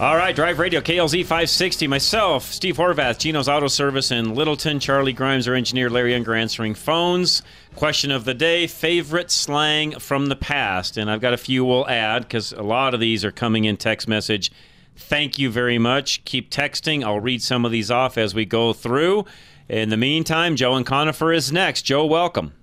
[0.00, 1.86] All right, Drive Radio, KLZ 560.
[1.86, 4.80] Myself, Steve Horvath, Gino's Auto Service in Littleton.
[4.80, 5.90] Charlie Grimes, our engineer.
[5.90, 7.42] Larry Unger answering phones.
[7.76, 10.96] Question of the day favorite slang from the past.
[10.96, 13.76] And I've got a few we'll add because a lot of these are coming in
[13.76, 14.50] text message.
[14.96, 16.24] Thank you very much.
[16.24, 17.04] Keep texting.
[17.04, 19.26] I'll read some of these off as we go through.
[19.68, 21.82] In the meantime, Joe and Conifer is next.
[21.82, 22.54] Joe, welcome.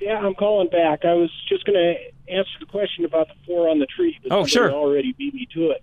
[0.00, 1.04] Yeah, I'm calling back.
[1.04, 4.18] I was just going to answer the question about the four on the tree.
[4.22, 4.72] But Oh, sure.
[4.72, 5.82] Already beat me to it.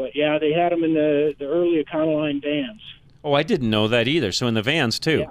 [0.00, 2.80] But yeah, they had them in the the early Econoline vans.
[3.22, 4.32] Oh, I didn't know that either.
[4.32, 5.18] So in the vans, too.
[5.18, 5.30] Yeah.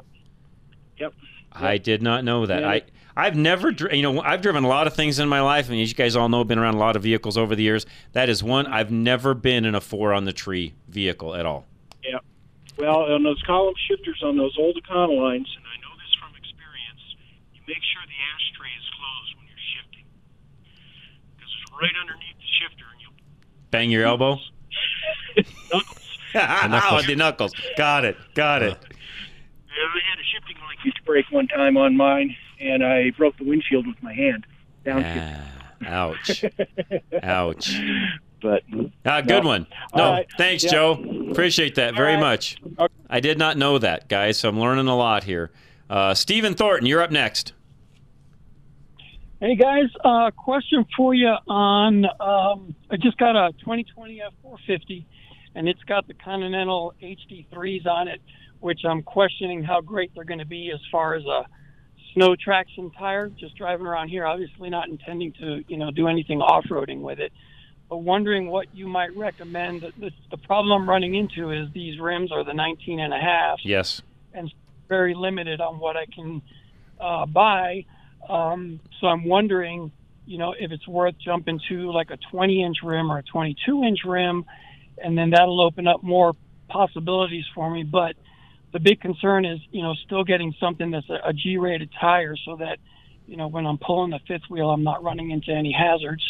[1.00, 1.14] Yep.
[1.54, 2.62] I did not know that.
[2.62, 2.70] Yeah.
[2.70, 2.82] I
[3.18, 5.90] I've never, you know, I've driven a lot of things in my life, and as
[5.90, 7.86] you guys all know, I've been around a lot of vehicles over the years.
[8.14, 11.66] That is one I've never been in a four on the tree vehicle at all.
[12.04, 12.20] Yeah.
[12.78, 17.04] Well, on those column shifters on those old Econolines, and I know this from experience,
[17.56, 20.06] you make sure the ashtray is closed when you're shifting,
[21.36, 23.18] because it's right underneath the shifter, and you'll
[23.72, 24.38] Bang your elbow.
[25.74, 26.22] knuckles.
[26.36, 27.54] oh, the knuckles.
[27.78, 28.18] Got it.
[28.36, 28.78] Got it.
[28.82, 33.46] Yeah, I had a shifting linkage break one time on mine, and I broke the
[33.46, 34.46] windshield with my hand.
[34.86, 35.42] Downshift.
[35.86, 36.46] Ah, ouch.
[37.24, 37.80] Ouch.
[38.42, 38.64] But
[39.06, 39.50] Ah, good No.
[39.50, 39.68] one.
[39.96, 40.28] No, right.
[40.38, 40.72] thanks, Yeah.
[40.72, 41.28] Joe.
[41.32, 42.20] Appreciate that very right.
[42.22, 42.56] much.
[42.78, 42.94] Okay.
[43.10, 44.38] I did not know that, guys.
[44.38, 45.52] So I'm learning a lot here.
[45.90, 47.54] Uh, Stephen Thornton, you're up next.
[49.42, 55.06] Hey guys, uh, question for you on um, I just got a 2020 F450,
[55.56, 58.22] and it's got the Continental HD3s on it,
[58.60, 61.46] which I'm questioning how great they're going to be as far as a
[62.14, 63.30] snow traction tire.
[63.30, 67.32] Just driving around here, obviously not intending to you know do anything off-roading with it,
[67.90, 69.82] but wondering what you might recommend.
[69.82, 73.20] The, the, the problem I'm running into is these rims are the 19 and a
[73.20, 74.02] half Yes.
[74.34, 74.52] and
[74.88, 76.42] very limited on what I can
[77.00, 77.86] uh, buy.
[78.28, 79.92] Um, so I'm wondering,
[80.26, 83.84] you know, if it's worth jumping to like a 20 inch rim or a 22
[83.84, 84.46] inch rim,
[85.04, 86.36] and then that'll open up more
[86.70, 87.84] possibilities for me.
[87.84, 88.16] But
[88.72, 92.36] the big concern is, you know, still getting something that's a, a G rated tire
[92.46, 92.78] so that,
[93.28, 96.24] you know, when I'm pulling the fifth wheel, I'm not running into any hazards.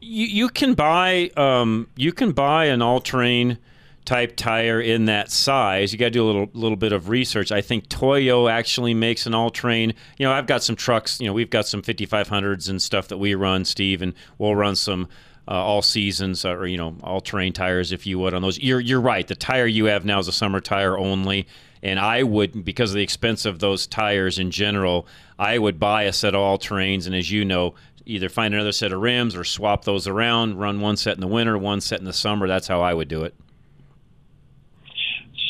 [0.00, 3.58] You you can buy um you can buy an all terrain
[4.04, 5.92] type tire in that size.
[5.92, 7.52] You got to do a little little bit of research.
[7.52, 9.94] I think Toyo actually makes an all terrain.
[10.18, 11.20] You know, I've got some trucks.
[11.20, 14.76] You know, we've got some 5500s and stuff that we run, Steve, and we'll run
[14.76, 15.08] some.
[15.50, 18.60] Uh, all seasons, or you know, all terrain tires, if you would, on those.
[18.60, 19.26] You're you're right.
[19.26, 21.48] The tire you have now is a summer tire only,
[21.82, 25.08] and I would, because of the expense of those tires in general,
[25.40, 27.74] I would buy a set of all terrains, and as you know,
[28.06, 30.60] either find another set of rims or swap those around.
[30.60, 32.46] Run one set in the winter, one set in the summer.
[32.46, 33.34] That's how I would do it.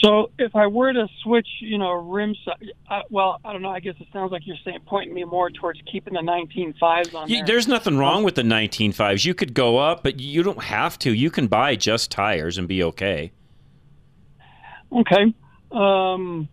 [0.02, 3.68] So if I were to switch, you know, rim size, I, well, I don't know.
[3.68, 7.28] I guess it sounds like you're saying pointing me more towards keeping the 19.5s on
[7.28, 7.46] You, there.
[7.46, 9.24] there's nothing wrong with the 19.5s.
[9.26, 11.12] You could go up, but you don't have to.
[11.12, 13.32] You can buy just tires and be okay.
[14.92, 15.34] Okay.
[15.70, 16.48] Um,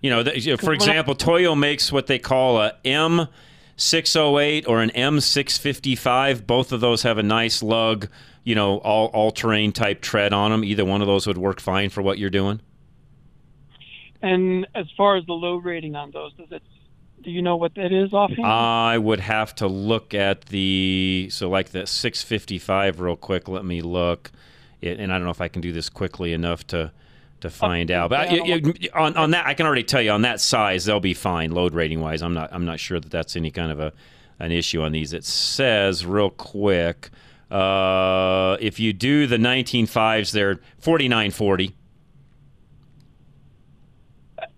[0.00, 2.74] You know, th- you know, for when I- example, Toyo makes what they call a
[2.84, 6.46] M608 or an M655.
[6.46, 8.08] Both of those have a nice lug,
[8.44, 10.64] you know, all all terrain type tread on them.
[10.64, 12.60] Either one of those would work fine for what you're doing.
[14.22, 16.62] And as far as the load rating on those, does it?
[17.22, 18.44] Do you know what that is offhand?
[18.46, 23.48] I would have to look at the so like the 655 real quick.
[23.48, 24.32] Let me look,
[24.80, 26.90] it, and I don't know if I can do this quickly enough to
[27.40, 28.10] to find out.
[28.10, 30.98] But I- you- on on that, I can already tell you on that size they'll
[31.00, 32.22] be fine load rating wise.
[32.22, 33.92] I'm not I'm not sure that that's any kind of a
[34.40, 35.12] an issue on these.
[35.12, 37.10] It says real quick.
[37.50, 41.72] Uh, if you do the 19.5s, they're 49.40.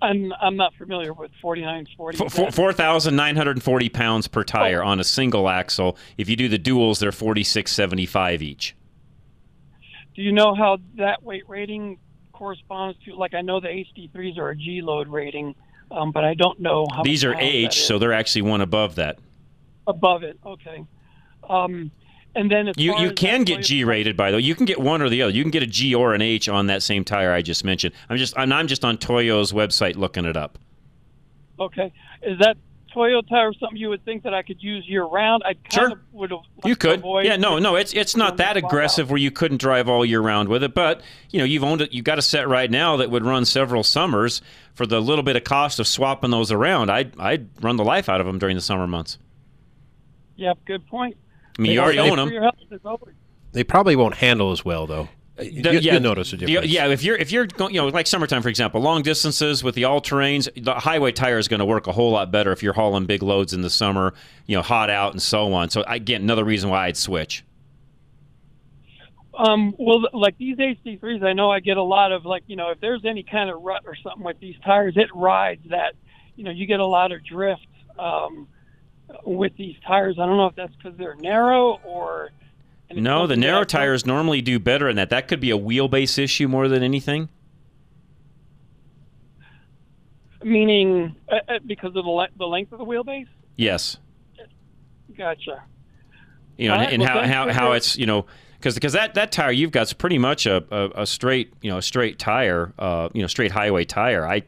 [0.04, 2.18] I'm I'm not familiar with 4940.
[2.28, 5.96] Four- 4,940 pounds per tire on a single axle.
[6.18, 8.76] If you do the duals, they're 46.75 each.
[10.14, 11.98] Do you know how that weight rating
[12.32, 13.14] corresponds to?
[13.14, 15.54] Like I know the HD3s are a G load rating,
[15.90, 17.02] um, but I don't know how.
[17.02, 19.18] These are H, so they're actually one above that.
[19.86, 20.38] above it.
[20.46, 20.84] Okay.
[21.48, 21.90] Um,
[22.34, 24.42] and then You you can get G rated by the way.
[24.42, 25.32] You can get one or the other.
[25.32, 27.94] You can get a G or an H on that same tire I just mentioned.
[28.08, 30.58] I'm just and I'm just on Toyo's website looking it up.
[31.60, 31.92] Okay.
[32.22, 32.56] Is that
[32.94, 35.42] Toyota tire something you would think that I could use year round?
[35.44, 35.92] I kind Sure.
[35.92, 36.40] of would have.
[36.64, 37.02] You could.
[37.24, 38.68] Yeah, no, no, it's it's not that Flat out.
[38.68, 41.80] aggressive where you couldn't drive all year round with it, but you know, you've owned
[41.80, 41.92] it.
[41.92, 44.42] You've got a set right now that would run several summers
[44.74, 46.90] for the little bit of cost of swapping those around.
[46.90, 49.18] I'd I'd run the life out of them during the summer months.
[50.36, 50.58] Yep.
[50.64, 51.16] Good point.
[51.58, 52.32] I mean, you already Thanks own them.
[52.32, 53.14] your help, as always.
[53.52, 55.08] They probably won't handle as well, though.
[55.40, 56.70] You, The- you notice a the- difference.
[56.72, 59.74] yeah, if you're if you're going, you know, like summertime, for example, long distances with
[59.74, 62.62] the all terrains, the highway tire is going to work a whole lot better if
[62.62, 64.14] you're hauling big loads in the summer,
[64.46, 65.70] you know, hot out and so on.
[65.70, 67.44] So again, another reason why I'd switch.
[69.36, 72.70] Um, well, like these HD3s, I know I get a lot of like, you know,
[72.70, 75.94] if there's any kind of rut or something with these tires, it rides that,
[76.36, 77.66] you know, you get a lot of drift
[77.98, 78.46] um,
[79.24, 80.16] with these tires.
[80.18, 82.30] I don't know if that's because they're narrow or.
[82.90, 85.10] No, the something that I narrow tires normally do better in that.
[85.10, 87.28] That could be a wheelbase issue more than anything.
[90.42, 93.26] Meaning uh, uh, because of the, le- the length of the wheelbase?
[93.56, 93.96] Yes.
[95.16, 95.62] Gotcha.
[96.58, 98.26] you know, and, right, and well, how, how, how it's you know
[98.58, 101.78] because because that, that tire you've got's pretty much a, a, a straight you know
[101.78, 104.42] a straight tire uh, you know straight highway tire I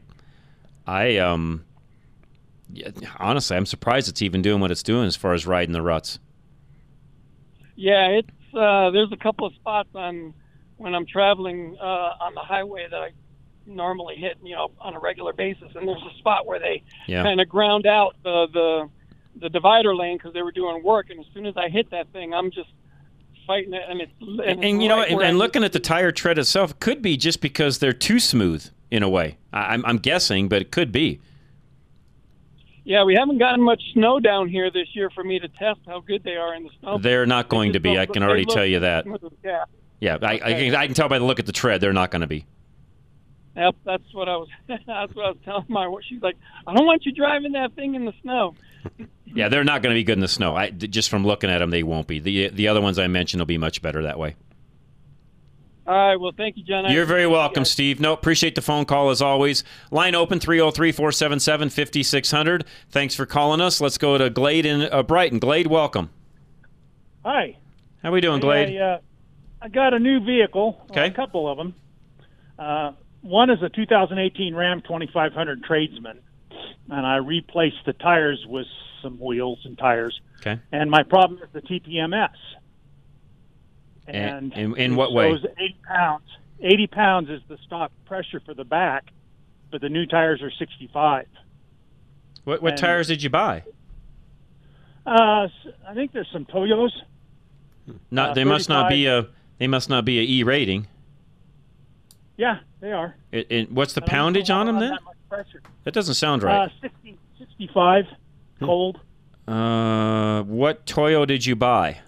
[0.85, 1.63] I um
[2.73, 5.81] yeah, honestly I'm surprised it's even doing what it's doing as far as riding the
[5.81, 6.19] ruts.
[7.75, 10.33] Yeah, it's uh, there's a couple of spots on
[10.77, 11.83] when I'm traveling uh,
[12.19, 13.11] on the highway that I
[13.65, 17.23] normally hit, you know, on a regular basis, and there's a spot where they yeah.
[17.23, 18.89] kind of ground out the the
[19.39, 22.11] the divider lane because they were doing work, and as soon as I hit that
[22.11, 22.69] thing, I'm just
[23.45, 25.79] fighting it, and it's and, and, it's you know right and, and looking at the
[25.79, 29.37] tire tread itself it could be just because they're too smooth in a way.
[29.53, 31.19] I, I'm, I'm guessing but it could be
[32.87, 35.99] Yeah, we haven't gotten much snow down here this year for me to test how
[35.99, 36.97] good they are in the snow.
[36.97, 39.65] they're not going to be I can already tell you that smooth, Yeah.
[39.99, 42.11] yeah I, I, can, I can tell by the look at the tread they're not
[42.11, 42.45] going to be
[43.57, 44.47] Yep, that's what I was.
[44.67, 45.87] that's what I was telling my.
[45.87, 46.03] Wife.
[46.07, 46.35] She's like,
[46.67, 48.55] I don't want you driving that thing in the snow.
[49.35, 50.55] Yeah, they're not going to be good in the snow.
[50.55, 52.19] I, just from looking at them, they won't be.
[52.19, 54.35] The the other ones I mentioned will be much better that way.
[55.87, 56.19] All right.
[56.19, 56.91] Well, thank you, John.
[56.91, 57.63] You're very welcome.
[57.63, 58.01] Steve.
[58.01, 59.63] No, appreciate the phone call as always.
[59.89, 62.65] Line open 303 477 5600.
[62.89, 63.79] Thanks for calling us.
[63.79, 65.39] Let's go to Glade in uh, Brighton.
[65.39, 66.09] Glade, welcome.
[67.23, 67.57] Hi.
[68.03, 68.77] How are we doing, Glade?
[68.77, 68.99] I, uh,
[69.61, 70.85] I got a new vehicle.
[70.91, 71.07] Okay.
[71.07, 71.73] A couple of them.
[72.59, 72.91] Uh,
[73.21, 76.19] one is a 2018 Ram 2500 Tradesman,
[76.89, 78.67] and I replaced the tires with
[79.01, 80.19] some wheels and tires.
[80.41, 80.59] Okay.
[80.71, 82.29] And my problem is the TPMS.
[84.07, 85.31] And- And in- what way?
[85.31, 86.23] shows 80 pounds.
[86.61, 89.05] 80 pounds is the stock pressure for the back,
[89.71, 91.27] but the new tires are 65.
[92.45, 93.63] What, what and- tires did you buy?
[95.05, 95.47] Uh,
[95.87, 96.91] I think there's some Toyos.
[98.11, 99.27] Not, Uh, they must not be a.
[99.57, 100.87] They must not be a E rating.
[102.35, 103.15] Yeah, they are.
[103.31, 104.97] It, it, what's the poundage on them then?
[105.29, 105.45] That.
[105.85, 106.69] That doesn't sound right.
[106.69, 108.05] Uh, 60, 65
[108.59, 108.65] Hmm.
[108.65, 108.99] cold.
[109.47, 111.99] Uh, what Toyo did you buy?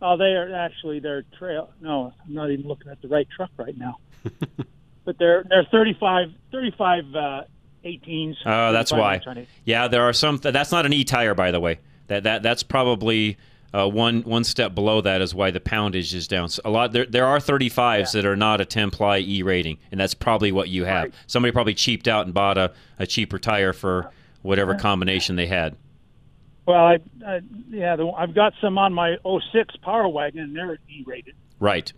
[0.00, 1.70] Oh, they are actually they're trail.
[1.80, 3.98] No, I'm not even looking at the right truck right now.
[5.04, 7.42] but they're they're 35, 35 uh,
[7.84, 8.36] 18s.
[8.46, 9.16] Oh, that's why.
[9.16, 9.48] inch on it.
[9.64, 10.36] Yeah, there are some.
[10.38, 11.80] That's not an E tire, by the way.
[12.08, 13.38] That that that's probably
[13.72, 16.48] uh, one one step below that is why the poundage is down.
[16.48, 19.78] So a lot there there are 35s that are not a 10 ply E rating,
[19.90, 21.12] and that's probably what you have.
[21.26, 24.10] Somebody probably cheaped out and bought a, a cheaper tire for
[24.42, 25.76] whatever combination they had.
[26.68, 30.78] Well, I, I yeah, the, I've got some on my 06 Power Wagon, and they're
[30.90, 31.34] E rated.
[31.58, 31.90] Right.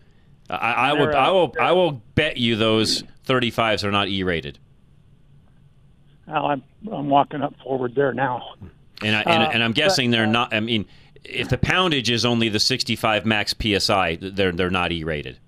[0.49, 4.07] I, I will They're, I uh, will I will bet you those 35s are not
[4.07, 4.61] E rated.
[6.29, 6.63] Well, I'm
[6.93, 8.55] I'm walking up forward there now.
[9.03, 10.55] And I, and, Uh, and I'm but, guessing they're uh, not.
[10.55, 10.87] I mean,
[11.25, 15.39] if the poundage is only the 65 max psi, they're they're not E rated.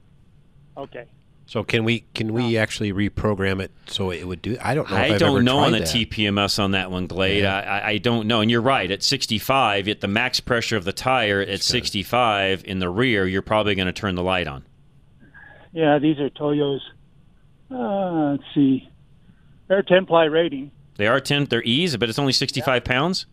[0.77, 1.05] Okay.
[1.53, 4.57] So can we can we actually reprogram it so it would do?
[4.63, 4.97] I don't know.
[4.97, 5.89] if I I've don't ever know on the that.
[5.89, 7.43] TPMS on that one, Glade.
[7.43, 7.55] Yeah.
[7.55, 8.41] I, I, I don't know.
[8.41, 8.91] And you're right.
[8.91, 13.43] At 65, at the max pressure of the tire at 65 in the rear, you're
[13.43, 14.65] probably going to turn the light on.
[15.75, 16.81] Yeah, these are Toyos.
[17.71, 18.89] Uh, let's see.
[19.69, 20.71] They're 10 ply rating.
[20.97, 21.49] They are 10.
[21.51, 23.27] They're E's, but it's only 65 pounds.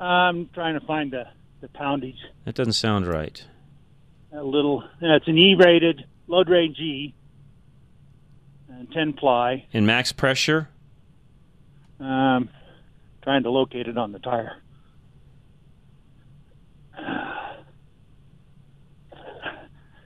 [0.00, 1.28] I'm trying to find the
[1.60, 2.18] the poundage.
[2.44, 3.40] That doesn't sound right.
[4.32, 4.82] A little.
[5.00, 7.14] Yeah, it's an E rated load range E.
[8.68, 9.66] And 10 ply.
[9.72, 10.68] In max pressure,
[12.00, 12.48] Um,
[13.22, 14.56] trying to locate it on the tire.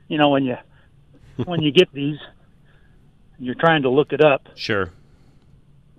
[0.08, 0.56] You know when you
[1.44, 2.16] when you get these,
[3.38, 4.48] you're trying to look it up.
[4.54, 4.90] sure.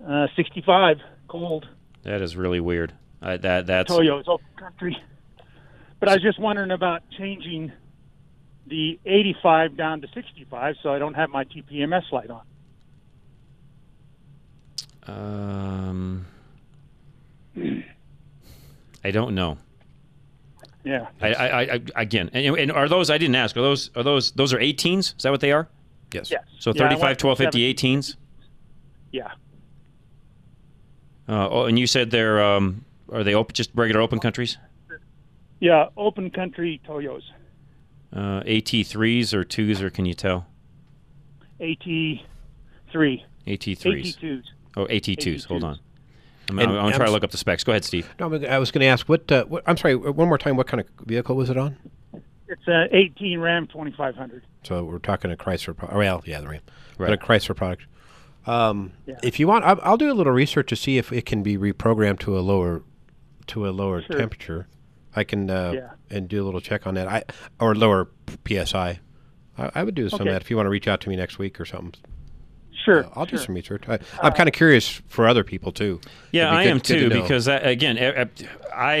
[0.04, 0.96] Uh, 65
[1.28, 1.68] cold.
[2.02, 2.92] That is really weird.
[3.22, 4.96] Uh, that that's Toyo's open country.
[6.00, 7.70] But I was just wondering about changing
[8.70, 12.42] the 85 down to 65 so I don't have my TPMS light on.
[15.06, 16.26] um.
[19.02, 19.58] I don't know.
[20.84, 21.06] Yeah.
[21.20, 23.10] I, I, I again, and, and are those?
[23.10, 23.56] I didn't ask.
[23.56, 23.90] Are those?
[23.96, 24.32] Are those?
[24.32, 25.16] Those are 18s?
[25.16, 25.68] Is that what they are?
[26.12, 26.30] Yes.
[26.30, 26.44] Yes.
[26.58, 28.16] So Yeah, I 35, went 12, to 50, 18s.
[29.12, 29.32] Yeah.
[31.28, 34.58] Uh, oh, and you said they're um, are they open, just regular open countries?
[35.60, 37.22] Yeah, open country Toyos.
[38.12, 40.46] Uh, AT3s or twos, or can you tell?
[41.60, 42.20] AT3.
[42.94, 43.22] AT3s.
[43.46, 44.42] AT2s.
[44.76, 45.46] Oh, AT2s.
[45.46, 45.78] Hold on.
[46.48, 47.62] I'm, And I'm, I'm trying to I'm- look up the specs.
[47.64, 48.08] Go ahead, Steve.
[48.18, 49.62] No, I was going to ask what, uh, what.
[49.66, 49.94] I'm sorry.
[49.94, 50.56] One more time.
[50.56, 51.76] What kind of vehicle was it on?
[52.48, 54.42] It's a 18 Ram 2500.
[54.64, 55.76] So we're talking a Chrysler.
[55.76, 56.60] Pro- well, yeah, the Ram,
[56.98, 57.84] but a Chrysler product.
[58.46, 59.18] Um, Yeah.
[59.22, 61.56] If you want, I'll, I'll do a little research to see if it can be
[61.56, 62.82] reprogrammed to a lower,
[63.48, 64.16] to a lower Sure.
[64.18, 64.66] temperature.
[65.14, 65.90] I can uh, Yeah.
[66.10, 67.08] And do a little check on that.
[67.08, 67.22] I
[67.60, 68.08] or lower
[68.46, 68.98] psi.
[69.58, 70.30] I, I would do some Okay.
[70.30, 71.94] of that if you want to reach out to me next week or something.
[72.84, 73.04] Sure.
[73.04, 73.82] Uh, I'll do some research.
[73.88, 76.00] I, I'm kind of curious for other people too.
[76.32, 78.28] Yeah, I good- am good to too because I, again, I,
[78.74, 78.96] I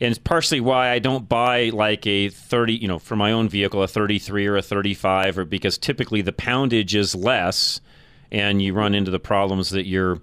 [0.00, 3.48] and it's partially why I don't buy like a 30, you know, for my own
[3.48, 7.80] vehicle a 33 or a 35 or because typically the poundage is less
[8.30, 10.20] and you run into the problems that you're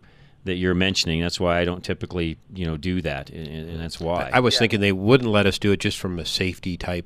[0.49, 1.21] that you're mentioning.
[1.21, 4.29] That's why I don't typically, you know, do that and, and that's why.
[4.33, 7.05] I was thinking they wouldn't let us do it just from a safety type,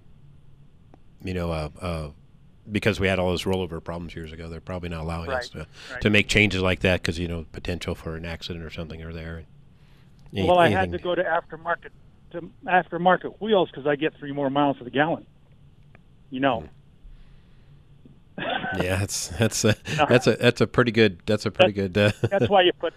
[1.23, 2.09] you know, uh, uh,
[2.71, 4.47] because we had all those rollover problems years ago.
[4.49, 6.01] They're probably not allowing us to, Right, right.
[6.01, 9.11] to make changes like that because you know potential for an accident or something are
[9.13, 9.43] there.
[10.33, 11.89] Any- Well, I had to go to aftermarket
[12.31, 15.25] to aftermarket wheels because I get three more miles to the gallon.
[16.31, 16.69] You know.
[18.81, 19.75] Yeah, that's that's a
[20.09, 21.95] that's a that's a pretty good that's a pretty good.
[21.95, 22.91] Uh, That's why you put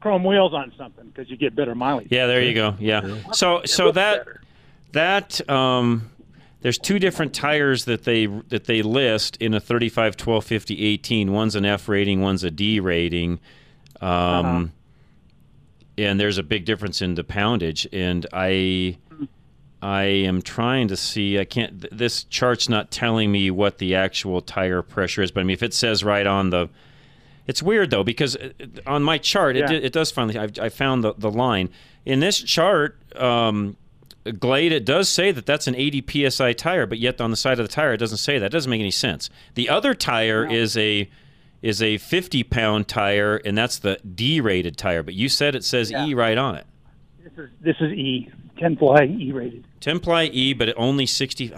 [0.00, 2.08] chrome wheels on something because you get better mileage.
[2.10, 2.74] Yeah, there you go.
[2.78, 3.16] Yeah.
[3.32, 4.26] So so that
[4.92, 6.10] that um
[6.60, 11.32] there's two different tires that they that they list in a 35 12 50 18.
[11.32, 13.40] One's an F rating, one's a D rating.
[14.00, 14.72] Um
[15.96, 18.98] and there's a big difference in the poundage and I
[19.80, 23.94] I am trying to see I can't th- this chart's not telling me what the
[23.94, 26.68] actual tire pressure is, but I mean if it says right on the
[27.48, 28.50] it's weird though because uh,
[28.86, 29.76] on my chart it, Yeah.
[29.78, 31.70] it does finally I, I found the, the line
[32.04, 33.00] in this chart.
[33.16, 33.76] Um,
[34.38, 37.58] Glade it does say that that's an 80 psi tire, but yet on the side
[37.58, 38.46] of the tire it doesn't say that.
[38.46, 39.30] It doesn't make any sense.
[39.54, 41.08] The other tire is a
[41.62, 45.02] is a 50 pound tire, and that's the D rated tire.
[45.02, 46.66] But you said it says E right on it.
[47.24, 49.64] This is this is E, ten ply E rated.
[49.80, 51.52] ten ply E, but it only 60.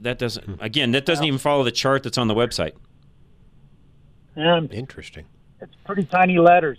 [0.00, 0.90] That doesn't again.
[0.90, 2.72] That doesn't even follow the chart that's on the website.
[4.34, 5.26] And interesting.
[5.60, 6.78] It's pretty tiny letters.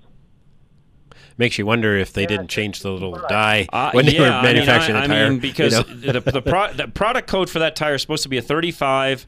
[1.37, 4.27] Makes you wonder if they didn't change the little die Uh, when they yeah, were
[4.27, 5.25] I mean, manufacturing I, the tire.
[5.25, 5.83] I mean, you because know?
[5.83, 9.27] the, the, pro, the product code for that tire is supposed to be a 35.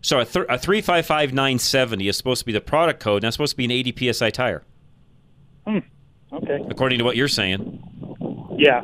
[0.00, 3.36] So a, thir- a 355 970 is supposed to be the product code, and that's
[3.36, 4.62] supposed to be an 80 psi tire,
[5.66, 5.78] Hmm.
[6.32, 6.60] Okay.
[6.68, 7.80] according to what you're saying.
[8.58, 8.82] Yeah.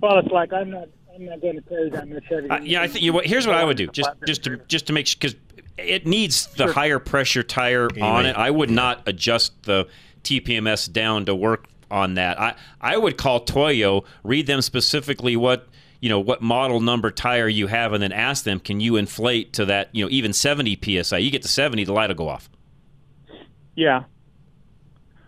[0.00, 2.50] Well, it's like I'm not I'm not going to carry that much heavy.
[2.50, 3.18] Uh, yeah, I think you.
[3.20, 5.34] Here's what I would do, just just to just to make sure because
[5.78, 8.36] it needs the higher pressure tire on it.
[8.36, 9.86] I would not adjust the
[10.22, 12.40] TPMS down to work on that.
[12.40, 15.68] I I would call Toyo, read them specifically what
[16.00, 19.52] you know what model number tire you have, and then ask them, can you inflate
[19.54, 21.18] to that you know even 70 psi?
[21.18, 22.48] You get to 70, the light will go off.
[23.74, 24.04] Yeah.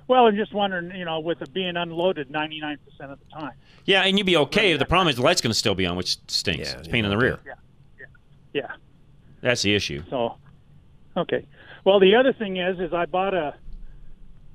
[0.08, 3.52] Well, I'm just wondering, you know, with it being unloaded 99% of the time.
[3.84, 4.74] Yeah, and you'd be okay.
[4.74, 6.70] The problem is the light's going to still be on, which stinks.
[6.70, 7.40] Yeah, it's a pain yeah, in the rear.
[7.44, 7.52] Yeah.
[7.98, 8.06] Yeah.
[8.62, 8.72] yeah.
[9.40, 10.02] That's the issue.
[10.10, 10.34] So,
[11.16, 11.46] okay.
[11.84, 13.54] Well, the other thing is, is I bought a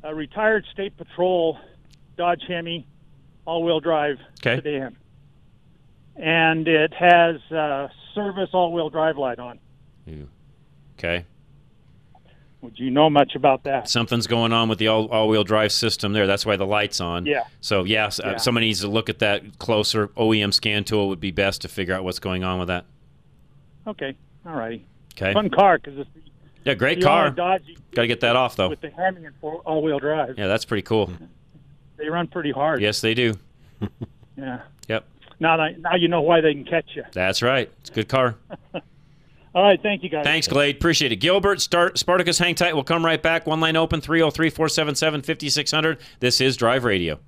[0.03, 1.57] a retired state patrol
[2.17, 2.85] Dodge Hemi
[3.45, 4.57] all-wheel drive Okay.
[4.57, 4.97] sedan,
[6.17, 9.59] and it has uh, service all-wheel drive light on.
[10.99, 11.25] Okay.
[12.61, 13.89] Would you know much about that?
[13.89, 16.27] something's going on with the all, all-wheel drive system there.
[16.27, 17.25] That's why the light's on.
[17.25, 17.43] Yeah.
[17.61, 18.37] So yes, uh, Yeah.
[18.37, 20.07] somebody needs to look at that closer.
[20.09, 22.85] OEM scan tool would be best to figure out what's going on with that.
[23.87, 24.15] Okay.
[24.45, 24.85] All righty.
[25.15, 25.33] Okay.
[25.33, 26.09] Fun car because it's
[26.63, 27.29] Yeah, great the car.
[27.29, 28.69] Dodge Got to get that off though.
[28.69, 30.35] with the Hemi and four all-wheel drive.
[30.37, 31.11] Yeah, that's pretty cool.
[31.95, 32.81] They run pretty hard.
[32.81, 33.33] Yes, they do.
[34.35, 34.61] Yeah.
[34.89, 35.05] Yep.
[35.39, 37.03] Now, that- now you know why they can catch you.
[37.13, 37.71] That's right.
[37.81, 38.35] It's a good car.
[39.55, 39.79] All right.
[39.81, 40.23] Thank you, guys.
[40.23, 40.77] Thanks, Glade.
[40.77, 41.17] Appreciate it.
[41.17, 42.73] Gilbert, start Spartacus, hang tight.
[42.73, 43.45] We'll come right back.
[43.45, 45.99] One line open 303 477 5600.
[46.19, 47.19] This is Drive Radio.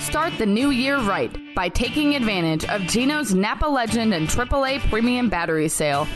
[0.00, 5.28] Start the new year right by taking advantage of Gino's Napa Legend and AAA Premium
[5.28, 6.08] Battery Sale.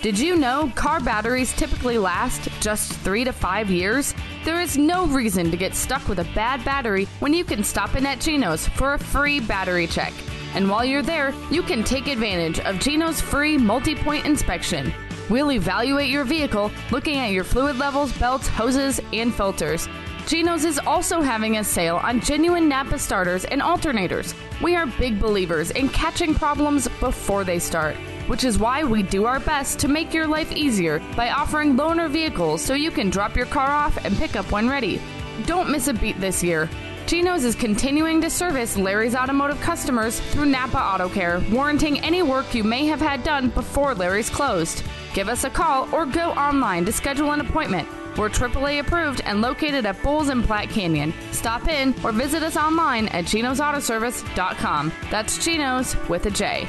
[0.00, 4.14] Did you know car batteries typically last just three to five years?
[4.44, 7.94] There is no reason to get stuck with a bad battery when you can stop
[7.94, 10.12] in at Gino's for a free battery check.
[10.54, 14.92] And while you're there, you can take advantage of Gino's free multi point inspection.
[15.30, 19.88] We'll evaluate your vehicle looking at your fluid levels, belts, hoses, and filters.
[20.26, 24.34] Geno's is also having a sale on genuine Napa starters and alternators.
[24.62, 27.96] We are big believers in catching problems before they start,
[28.28, 32.08] which is why we do our best to make your life easier by offering loaner
[32.08, 35.02] vehicles so you can drop your car off and pick up when ready.
[35.46, 36.70] Don't miss a beat this year.
[37.06, 42.54] Geno's is continuing to service Larry's automotive customers through Napa Auto Care, warranting any work
[42.54, 44.84] you may have had done before Larry's closed.
[45.14, 47.88] Give us a call or go online to schedule an appointment.
[48.16, 51.12] We're AAA approved and located at Bowles and Platte Canyon.
[51.30, 54.92] Stop in or visit us online at chinosautoservice.com.
[55.10, 56.66] That's Chinos with a J.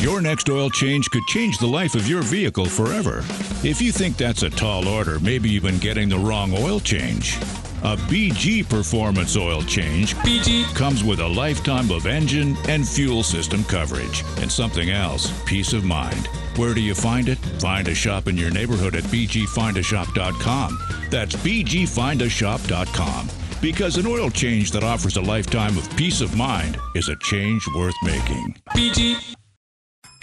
[0.00, 3.18] Your next oil change could change the life of your vehicle forever.
[3.62, 7.36] If you think that's a tall order, maybe you've been getting the wrong oil change.
[7.84, 13.62] A BG Performance oil change BG comes with a lifetime of engine and fuel system
[13.64, 16.28] coverage and something else, peace of mind.
[16.56, 17.38] Where do you find it?
[17.60, 20.78] Find a shop in your neighborhood at bgfindashop.com.
[21.10, 23.28] That's bgfindashop.com.
[23.60, 27.66] Because an oil change that offers a lifetime of peace of mind is a change
[27.74, 28.54] worth making.
[28.70, 29.34] BG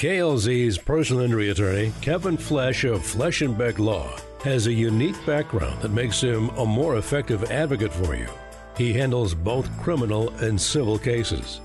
[0.02, 5.80] KLZ's personal injury attorney, Kevin Flesh of Flesh and Beck Law, has a unique background
[5.82, 8.28] that makes him a more effective advocate for you.
[8.76, 11.62] He handles both criminal and civil cases.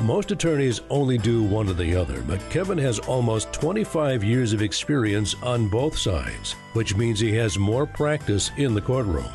[0.00, 4.60] Most attorneys only do one or the other, but Kevin has almost 25 years of
[4.60, 9.30] experience on both sides, which means he has more practice in the courtroom.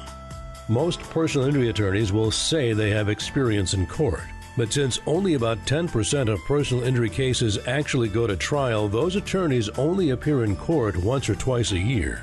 [0.67, 4.23] Most personal injury attorneys will say they have experience in court,
[4.57, 9.69] but since only about 10% of personal injury cases actually go to trial, those attorneys
[9.69, 12.21] only appear in court once or twice a year.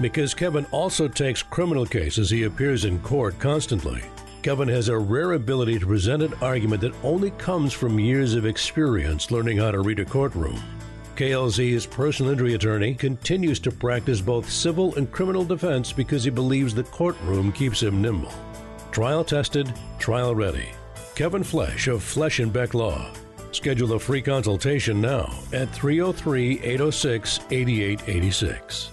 [0.00, 4.02] Because Kevin also takes criminal cases, he appears in court constantly.
[4.46, 8.46] Kevin has a rare ability to present an argument that only comes from years of
[8.46, 10.62] experience learning how to read a courtroom.
[11.16, 16.76] KLZ's personal injury attorney continues to practice both civil and criminal defense because he believes
[16.76, 18.32] the courtroom keeps him nimble.
[18.92, 20.68] Trial tested, trial ready.
[21.16, 23.10] Kevin Flesh of Flesh and Beck Law.
[23.50, 28.92] Schedule a free consultation now at 303 806 8886.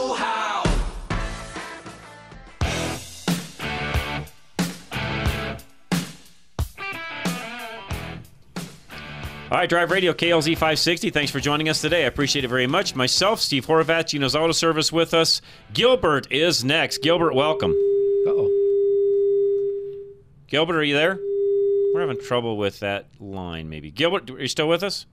[9.51, 11.09] All right, Drive Radio, KLZ 560.
[11.09, 12.05] Thanks for joining us today.
[12.05, 12.95] I appreciate it very much.
[12.95, 15.41] Myself, Steve Horvat, Geno's Auto Service with us.
[15.73, 16.99] Gilbert is next.
[16.99, 17.71] Gilbert, welcome.
[17.73, 18.49] oh.
[20.47, 21.19] Gilbert, are you there?
[21.93, 23.91] We're having trouble with that line, maybe.
[23.91, 25.05] Gilbert, are you still with us?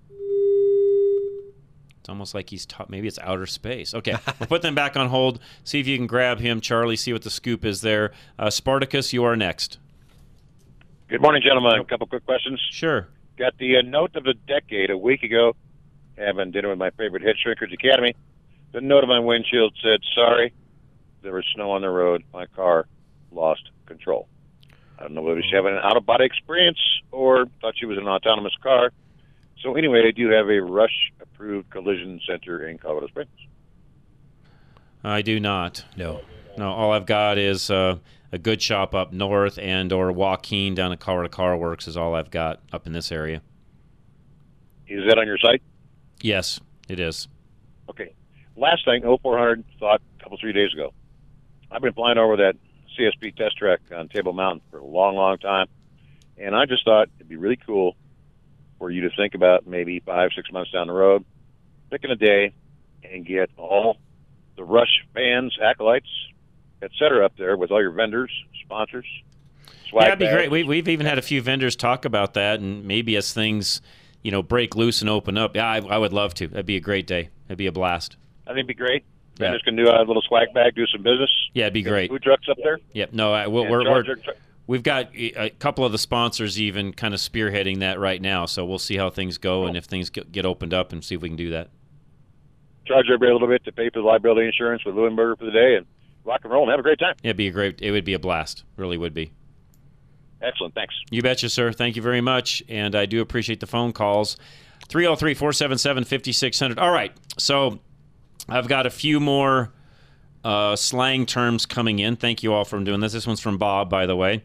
[1.99, 3.93] It's almost like he's ta- maybe it's outer space.
[3.93, 5.41] Okay, we'll put them back on hold.
[5.65, 6.95] See if you can grab him, Charlie.
[6.95, 8.13] See what the scoop is there.
[8.39, 9.79] Uh, Spartacus, you are next.
[11.09, 11.81] Good morning, gentlemen.
[11.81, 12.61] A couple quick questions.
[12.71, 13.09] Sure.
[13.39, 15.55] Got the uh, note of the decade a week ago,
[16.17, 18.17] having dinner with my favorite hit shrinkers academy.
[18.73, 20.53] The note on my windshield said, "Sorry,
[21.23, 22.25] there was snow on the road.
[22.33, 22.89] My car
[23.31, 24.29] lost control."
[24.99, 26.81] I don't know whether she's having an out of body experience
[27.13, 28.91] or thought she was in an autonomous car.
[29.63, 33.31] So anyway, I do have a Rush approved collision center in Colorado Springs.
[35.05, 35.85] I do not.
[35.97, 36.23] No.
[36.57, 37.99] No, all I've got is uh,
[38.33, 42.15] a good shop up north and or Joaquin down at Colorado Car Works is all
[42.15, 43.43] I've got up in this area.
[44.87, 45.63] Is that on your site?
[46.21, 47.29] Yes, it is.
[47.91, 48.15] Okay.
[48.57, 50.93] Last thing, 0400 thought a couple three days ago.
[51.71, 52.55] I've been flying over that
[52.99, 55.67] CSP test track on Table Mountain for a long, long time,
[56.37, 57.95] and I just thought it'd be really cool
[58.79, 61.25] for you to think about maybe five, six months down the road,
[61.91, 62.55] picking a day
[63.05, 63.99] and get all
[64.57, 66.09] the Rush fans, acolytes,
[66.83, 68.31] et cetera, up there with all your vendors,
[68.63, 69.07] sponsors.
[69.89, 70.35] Swag yeah, that'd be bags.
[70.35, 70.51] great.
[70.51, 73.81] We, we've even had a few vendors talk about that, and maybe as things,
[74.23, 76.49] you know, break loose and open up, yeah, I, I would love to.
[76.49, 77.31] That'd be a great day.
[77.47, 78.17] That'd be a blast.
[78.47, 79.05] I think it'd be great.
[79.39, 79.47] Yeah.
[79.47, 81.31] Vendors can do a little swag bag, do some business.
[81.55, 82.11] Yeah, it'd be great.
[82.11, 82.79] Food trucks up there.
[82.93, 83.13] Yep.
[83.13, 84.17] No, I, we're, we're, we're
[84.67, 88.47] we've got a couple of the sponsors even kind of spearheading that right now.
[88.47, 91.15] So we'll see how things go and if things get, get opened up and see
[91.15, 91.71] if we can do that.
[92.89, 95.53] charge everybody a little bit to pay for the liability insurance with Lewinberger for the
[95.53, 95.87] day, and
[96.29, 97.15] rock and roll and have a great time.
[97.23, 97.81] It'd be a great.
[97.81, 98.65] It would be a blast.
[98.77, 99.33] Really would be.
[100.41, 100.75] Excellent.
[100.75, 100.95] Thanks.
[101.11, 101.73] You betcha, sir.
[101.73, 102.63] Thank you very much.
[102.69, 104.37] And I do appreciate the phone calls.
[104.89, 106.79] 303 477 5600.
[106.79, 107.13] All right.
[107.39, 107.81] So
[108.49, 109.73] I've got a few more
[110.45, 112.15] uh, slang terms coming in.
[112.17, 113.13] Thank you all for doing this.
[113.13, 114.45] This one's from Bob, by the way.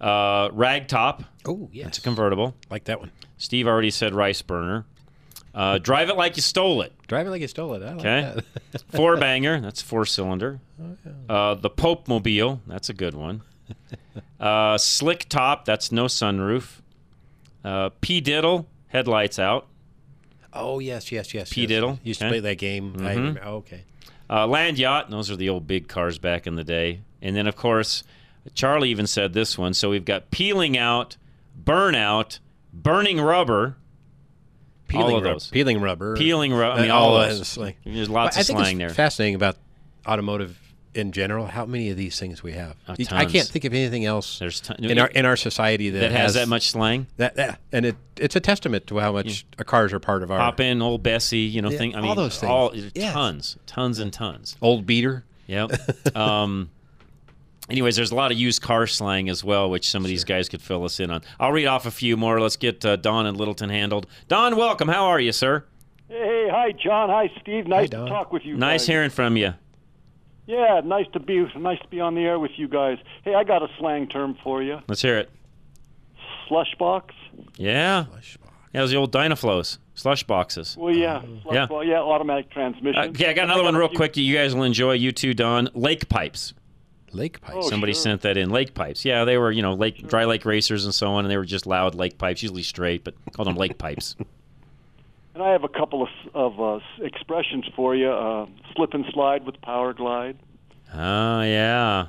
[0.00, 1.24] Uh, ragtop.
[1.44, 1.88] Oh, yeah.
[1.88, 2.54] It's a convertible.
[2.70, 3.10] Like that one.
[3.36, 4.86] Steve already said rice burner.
[5.54, 6.92] Uh, drive it like you stole it.
[7.08, 7.82] Drive it like you stole it.
[7.82, 8.42] I like Okay.
[8.72, 8.82] that.
[8.94, 9.60] four banger.
[9.60, 10.60] That's four cylinder.
[11.28, 12.60] Oh, uh, the Pope Mobile.
[12.66, 13.42] That's a good one.
[14.40, 15.64] Uh, slick top.
[15.64, 16.80] That's no sunroof.
[17.64, 18.66] Uh, P diddle.
[18.88, 19.68] Headlights out.
[20.52, 21.52] Oh yes, yes, yes.
[21.52, 21.68] P yes.
[21.68, 22.00] diddle.
[22.02, 22.94] Used to play that game.
[22.98, 23.16] I Mhm.
[23.16, 23.82] remember- oh, okay.
[24.28, 25.10] Uh, land yacht.
[25.10, 27.02] Those are the old big cars back in the day.
[27.22, 28.02] And then of course,
[28.52, 29.74] Charlie even said this one.
[29.74, 31.16] So we've got peeling out,
[31.64, 32.40] burnout,
[32.72, 33.76] burning rubber.
[34.92, 35.48] Peeling all of rub- those.
[35.48, 36.16] peeling rubber.
[36.16, 36.74] Peeling rubber.
[36.74, 37.48] I Uh, mean, all, all of those.
[37.48, 37.74] slang.
[37.84, 38.94] There's lots I of think slang it's there.
[39.06, 39.56] Fascinating about
[40.06, 40.58] automotive
[40.94, 41.46] in general.
[41.46, 42.76] How many of these things we have?
[42.88, 46.00] Oh, I can't think of anything else There's ton- in our in our society that,
[46.00, 47.06] that has that much slang.
[47.16, 50.30] That, that and it it's a testament to how much uh cars are part of
[50.30, 51.96] our Hop in, old Bessie, you know, Yeah, thing.
[51.96, 52.50] I mean, all those things.
[52.50, 53.12] all Yes.
[53.14, 54.56] tons, tons and tons.
[54.60, 55.24] old beater.
[55.46, 55.72] Yep.
[56.16, 56.68] um,
[57.68, 60.48] anyways, there's a lot of used car slang as well, which some of these guys
[60.48, 61.22] could fill us in on.
[61.38, 62.40] I'll read off a few more.
[62.40, 64.06] Let's get uh, Don and Littleton handled.
[64.28, 64.88] Don, welcome.
[64.88, 65.64] How are you, sir?
[66.08, 67.08] Hey, hi, John.
[67.08, 67.66] Hi, Steve.
[67.66, 68.56] Nice to talk with you.
[68.56, 68.86] Nice guys.
[68.86, 69.54] hearing from you.
[70.46, 72.98] Yeah, nice to be nice to be on the air with you guys.
[73.24, 74.80] Hey, I got a slang term for you.
[74.88, 75.30] Let's hear it.
[76.48, 77.14] Slush box.
[77.56, 78.06] Yeah.
[78.74, 80.76] Yeah, those are the old Dynaflows, slush boxes.
[80.78, 81.66] Well, yeah, slush yeah.
[81.66, 83.00] bo- yeah, automatic transmission.
[83.00, 84.16] Uh, okay, I got another one real quick.
[84.16, 84.92] You guys will enjoy.
[84.92, 85.68] You too, Don.
[85.74, 86.54] Lake pipes.
[87.14, 87.56] Lake pipes.
[87.58, 88.02] Oh, Somebody sure.
[88.02, 88.50] sent that in.
[88.50, 89.04] Lake pipes.
[89.04, 91.44] Yeah, they were you know lake dry lake racers and so on, and they were
[91.44, 94.16] just loud lake pipes, usually straight, but called them lake pipes.
[95.34, 98.10] And I have a couple of of uh, expressions for you.
[98.10, 98.44] Uh,
[98.76, 100.36] slip and slide with power glide.
[100.92, 102.08] Oh yeah.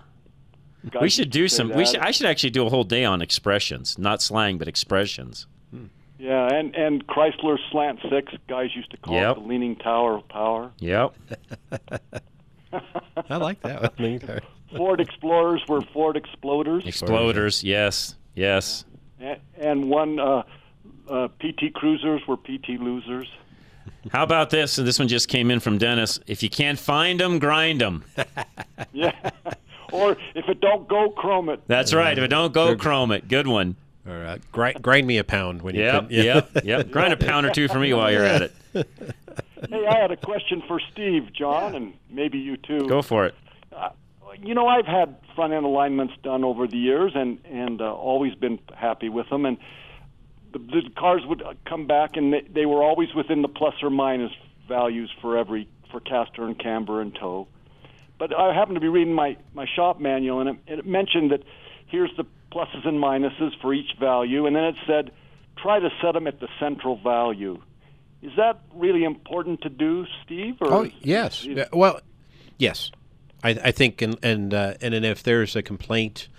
[0.91, 1.69] Guys we should do used to some.
[1.69, 1.99] We should.
[2.01, 5.47] I should actually do a whole day on expressions, not slang, but expressions.
[6.19, 8.33] Yeah, and and Chrysler slant six.
[8.49, 9.37] Guys used to call Yep.
[9.37, 10.71] it the leaning tower of power.
[10.79, 11.15] Yep.
[13.29, 14.19] I like that one.
[14.75, 16.83] Ford Explorers were Ford Exploders.
[16.83, 17.63] Exploders.
[17.63, 18.15] Yes.
[18.35, 18.85] Yes.
[19.21, 20.43] A- and one uh,
[21.09, 23.27] uh, PT Cruisers were PT Losers.
[24.11, 24.77] How about this?
[24.77, 26.19] And this one just came in from Dennis.
[26.27, 28.03] If you can't find them, grind them.
[28.91, 29.11] Yeah.
[29.91, 31.61] or if it don't go, chrome it.
[31.67, 32.17] That's right.
[32.17, 33.27] If it don't go, chrome it.
[33.27, 33.75] Good one.
[34.05, 36.09] Or uh, grind, grind me a pound when you Yep.
[36.09, 36.11] can.
[36.11, 36.49] Yep.
[36.65, 36.91] Yep.
[36.91, 38.51] Grind a pound or two for me while you're at it.
[38.73, 42.87] Hey, I had a question for Steve, John, and maybe you too.
[42.87, 43.35] Go for it.
[44.41, 48.35] You know, I've had front end alignments done over the years, and and uh, always
[48.35, 49.45] been happy with them.
[49.45, 49.57] And
[50.51, 53.75] the, the cars would uh, come back, and they, they were always within the plus
[53.81, 54.31] or minus
[54.67, 57.47] values for every for caster and camber and tow.
[58.17, 61.43] But I happened to be reading my my shop manual, and it, it mentioned that
[61.87, 65.11] here's the pluses and minuses for each value, and then it said
[65.57, 67.61] try to set them at the central value.
[68.21, 70.55] Is that really important to do, Steve?
[70.61, 71.45] Or Oh yes.
[71.45, 71.99] Yeah, Well,
[72.57, 72.91] yes.
[73.43, 76.29] I, I think and and uh, and then if there's a complaint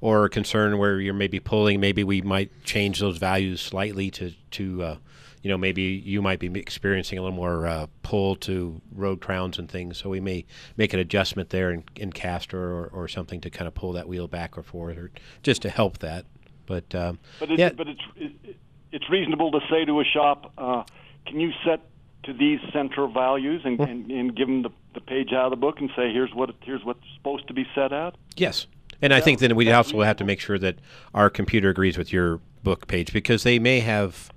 [0.00, 4.32] or a concern where you're maybe pulling, maybe we might change those values slightly to
[4.52, 4.96] to uh,
[5.42, 9.58] you know maybe you might be experiencing a little more uh, pull to road crowns
[9.58, 10.44] and things, so we may
[10.76, 14.08] make an adjustment there in, in caster or, or something to kind of pull that
[14.08, 15.10] wheel back or forth or
[15.42, 16.26] just to help that.
[16.66, 18.56] But um, But, it, yeah, but it's it,
[18.92, 20.84] it's reasonable to say to a shop, uh,
[21.26, 21.80] can you set
[22.24, 25.56] to these central values and, and, and give them the, the page out of the
[25.56, 28.14] book and say here's what here's what's supposed to be set at?
[28.36, 28.66] Yes.
[29.02, 30.76] And I think then we also have to make sure that
[31.14, 34.30] our computer agrees with your book page because they may have,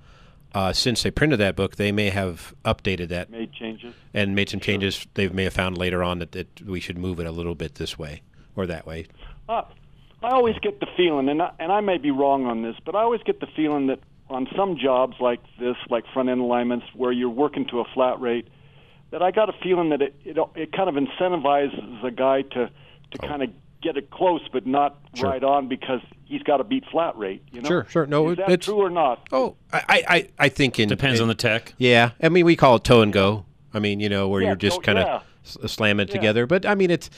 [0.54, 3.92] uh, since they printed that book, they may have updated that Made changes.
[4.14, 5.06] and made some changes.
[5.14, 7.74] They may have found later on that, that we should move it a little bit
[7.74, 8.22] this way
[8.56, 9.06] or that way.
[9.50, 9.62] Uh,
[10.22, 12.94] I always get the feeling, and I, and I may be wrong on this, but
[12.94, 13.98] I always get the feeling that
[14.34, 18.20] on some jobs like this, like front end alignments, where you're working to a flat
[18.20, 18.48] rate,
[19.10, 22.70] that I got a feeling that it it, it kind of incentivizes a guy to
[23.12, 23.50] to kind of
[23.82, 25.18] get it close, but not Oh.
[25.20, 25.30] Sure.
[25.30, 27.42] right on because he's got to beat flat rate.
[27.52, 27.68] You know?
[27.68, 28.06] Sure, sure.
[28.06, 29.28] No, is that it's- true or not?
[29.30, 31.72] Oh, I, I, I think in Depends in- on the tech.
[31.78, 33.44] Yeah, I mean we call it toe and go.
[33.72, 35.66] I mean you know where Yeah, you're just kind of yeah.
[35.68, 36.14] slamming it Yeah.
[36.20, 36.46] together.
[36.46, 37.08] But I mean it's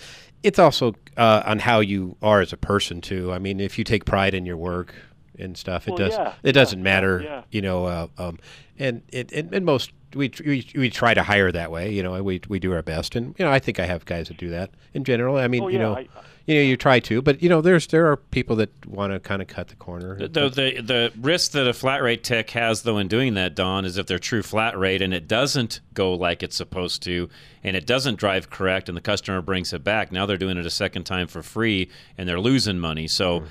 [0.42, 3.32] it's also uh, on how you are as a person too.
[3.32, 4.94] I mean if you take pride in your work
[5.38, 7.20] and stuff, it Well, does yeah, it doesn't yeah, matter.
[7.22, 7.42] yeah.
[7.50, 8.38] You know, uh, um,
[8.78, 11.92] and it and, and most we, we we try to hire that way.
[11.92, 14.28] You know, we we do our best, and you know, I think I have guys
[14.28, 15.36] that do that in general.
[15.36, 16.08] I mean, Oh, you yeah, know, I-
[16.46, 19.18] you know, you try to, but you know, there's there are people that want to
[19.18, 20.14] kind of cut the corner.
[20.16, 23.56] The, the, the, the risk that a flat rate tech has, though, in doing that,
[23.56, 27.28] Don, is if they're true flat rate and it doesn't go like it's supposed to,
[27.64, 30.64] and it doesn't drive correct, and the customer brings it back, now they're doing it
[30.64, 33.08] a second time for free, and they're losing money.
[33.08, 33.42] So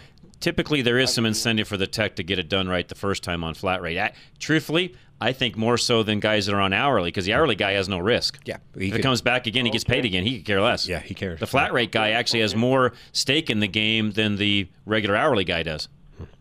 [0.45, 3.23] typically, there is some incentive for the tech to get it done right the first
[3.23, 3.97] time on flat rate.
[3.97, 7.55] I, truthfully, I think more so than guys that are on hourly, because the hourly
[7.55, 8.39] guy has no risk.
[8.45, 10.23] Yeah, if could- it comes back again, he gets paid again.
[10.23, 10.87] He could care less.
[10.87, 11.39] Yeah, he cares.
[11.39, 15.45] The flat rate guy actually has more stake in the game than the regular hourly
[15.45, 15.89] guy does.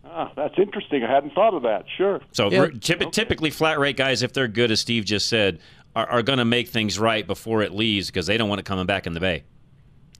[0.04, 1.02] Ah, that's interesting.
[1.02, 1.86] I hadn't thought of that.
[1.96, 2.20] Sure.
[2.32, 5.60] So re- typ- typically, flat rate guys, if they're good, as Steve just said,
[5.96, 8.66] are, are going to make things right before it leaves because they don't want it
[8.66, 9.44] coming back in the bay.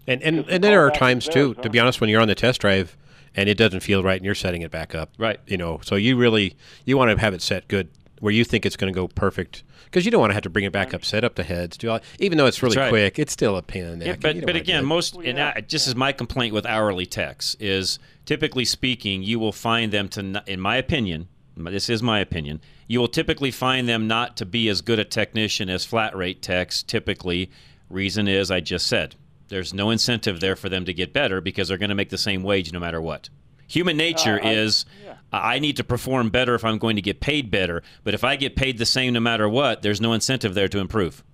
[0.06, 2.62] And and, and there are times too, to be honest, when you're on the test
[2.62, 2.96] drive
[3.34, 5.10] and it doesn't feel right and you're setting it back up.
[5.18, 5.40] Right.
[5.46, 7.88] You know, so you really you want to have it set good
[8.20, 10.50] where you think it's going to go perfect because you don't want to have to
[10.50, 12.88] bring it back up, set up the heads, do all, even though it's really right.
[12.88, 14.06] quick, it's still a pain in the neck.
[14.06, 17.06] Yeah, but but wanna do again, most and I, just as my complaint with hourly
[17.06, 22.02] techs is typically speaking, you will find them to, not, in my opinion, this is
[22.02, 25.84] my opinion, you will typically find them not to be as good a technician as
[25.84, 26.82] flat rate techs.
[26.82, 27.50] Typically,
[27.90, 29.16] reason is I just said
[29.48, 32.18] there's no incentive there for them to get better because they're going to make the
[32.18, 33.28] same wage no matter what.
[33.66, 34.84] Human nature Uh, I- is
[35.32, 37.82] I need to perform better if I'm going to get paid better.
[38.04, 40.78] But if I get paid the same no matter what, there's no incentive there to
[40.78, 41.24] improve.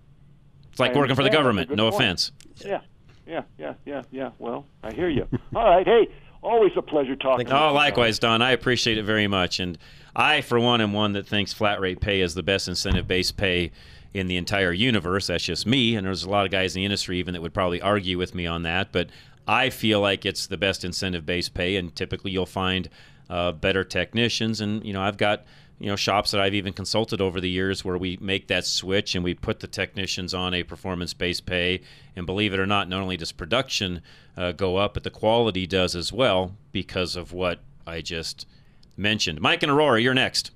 [0.70, 1.70] It's like I working for the government.
[1.70, 1.94] No point.
[2.02, 2.32] offense.
[2.64, 2.80] Yeah,
[3.26, 4.30] yeah, yeah, yeah, yeah.
[4.38, 5.26] Well, I hear you.
[5.54, 5.86] All right.
[5.86, 6.08] Hey,
[6.42, 7.46] always a pleasure talking.
[7.46, 7.58] to you.
[7.58, 8.40] Oh, likewise, Don.
[8.40, 9.60] I appreciate it very much.
[9.60, 9.76] And
[10.16, 13.36] I, for one, am one that thinks flat rate pay is the best incentive based
[13.36, 13.70] pay
[14.12, 15.28] in the entire universe.
[15.28, 15.96] That's just me.
[15.96, 18.34] And there's a lot of guys in the industry even that would probably argue with
[18.34, 18.92] me on that.
[18.92, 19.10] But
[19.46, 21.76] I feel like it's the best incentive based pay.
[21.76, 22.88] And typically you'll find
[23.28, 24.60] uh, better technicians.
[24.60, 25.44] And, you know, I've got.
[25.82, 29.14] You know, shops that I've even consulted over the years where we make that switch
[29.14, 31.80] and we put the technicians on a performance-based pay.
[32.14, 34.02] And believe it or not, not only does production
[34.36, 38.46] uh, go up, but the quality does as well because of what I just
[38.98, 39.40] mentioned.
[39.40, 40.50] Mike and Aurora, you're next.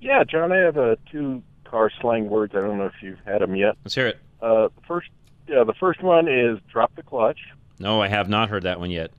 [0.00, 2.54] Yeah, John, I have uh, two car slang words.
[2.54, 3.76] I don't know if you've had them yet.
[3.84, 4.18] Let's hear it.
[4.42, 5.08] Uh, the first,
[5.46, 7.38] yeah, the first one is drop the clutch.
[7.78, 9.10] No, I have not heard that one yet.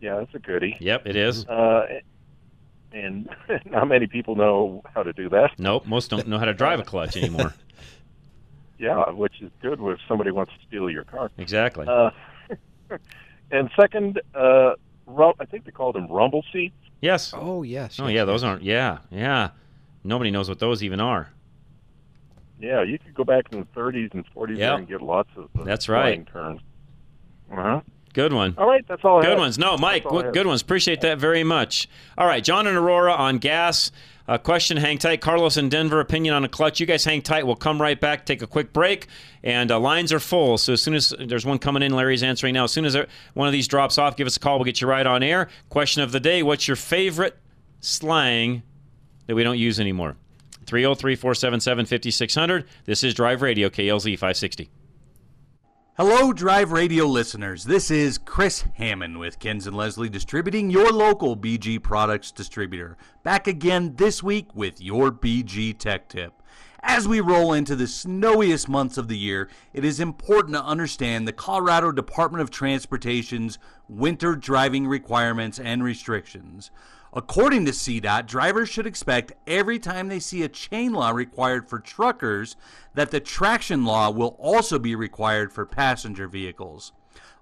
[0.00, 0.76] Yeah, that's a goodie.
[0.80, 1.46] Yep, it is.
[1.46, 1.86] Uh,
[2.92, 3.28] and
[3.66, 5.52] not many people know how to do that.
[5.58, 7.54] Nope, most don't know how to drive a clutch anymore.
[8.78, 11.30] Yeah, which is good if somebody wants to steal your car.
[11.38, 11.86] Exactly.
[11.88, 12.10] Uh,
[13.50, 14.72] and second, uh,
[15.06, 16.74] rum, I think they called them rumble seats.
[17.00, 17.32] Yes.
[17.34, 17.98] Oh yes.
[17.98, 18.62] Oh yeah, those aren't.
[18.62, 19.52] Yeah, yeah.
[20.06, 21.30] Nobody knows what those even are.
[22.58, 24.78] Yeah, you could go back in the 30s and 40s Yep.
[24.78, 26.26] and get lots of That's right.
[26.32, 26.60] turns.
[27.52, 27.80] Uh-huh.
[28.14, 28.54] Good one.
[28.56, 29.38] All right, that's all I Good have.
[29.38, 29.58] ones.
[29.58, 30.62] No, Mike, good ones.
[30.62, 31.86] Appreciate that very much.
[32.16, 33.92] All right, John and Aurora on gas.
[34.26, 35.20] Uh, question, hang tight.
[35.20, 36.80] Carlos in Denver, opinion on a clutch.
[36.80, 37.46] You guys hang tight.
[37.46, 39.06] We'll come right back, take a quick break,
[39.44, 40.56] and uh, lines are full.
[40.58, 42.64] So as soon as there's one coming in, Larry's answering now.
[42.64, 44.56] As soon as there, one of these drops off, give us a call.
[44.58, 45.48] We'll get you right on air.
[45.68, 47.36] Question of the day What's your favorite
[47.80, 48.62] slang
[49.26, 50.16] that we don't use anymore?
[50.66, 52.64] 303 477 5600.
[52.84, 54.70] This is Drive Radio, KLZ 560.
[55.96, 57.64] Hello, Drive Radio listeners.
[57.64, 62.98] This is Chris Hammond with Kenz and Leslie Distributing, your local BG products distributor.
[63.22, 66.34] Back again this week with your BG Tech Tip.
[66.82, 71.26] As we roll into the snowiest months of the year, it is important to understand
[71.26, 73.58] the Colorado Department of Transportation's
[73.88, 76.70] winter driving requirements and restrictions.
[77.16, 81.78] According to CDOT, drivers should expect every time they see a chain law required for
[81.78, 82.56] truckers
[82.92, 86.92] that the traction law will also be required for passenger vehicles.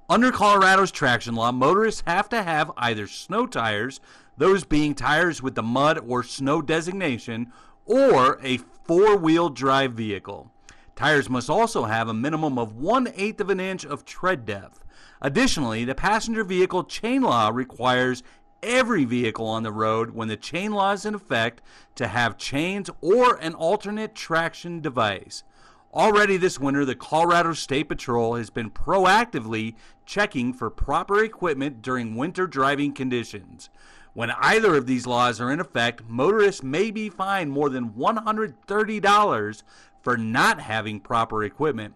[0.08, 3.98] Under Colorado's traction law, motorists have to have either snow tires,
[4.36, 7.52] those being tires with the mud or snow designation,
[7.84, 10.52] or a four wheel drive vehicle.
[10.94, 14.84] Tires must also have a minimum of one eighth of an inch of tread depth.
[15.20, 18.22] Additionally, the passenger vehicle chain law requires
[18.64, 21.60] every vehicle on the road when the chain law is in effect
[21.94, 25.44] to have chains or an alternate traction device.
[25.92, 32.16] Already this winter, the Colorado State Patrol has been proactively checking for proper equipment during
[32.16, 33.70] winter driving conditions.
[34.12, 39.62] When either of these laws are in effect, motorists may be fined more than $130
[40.02, 41.94] for not having proper equipment,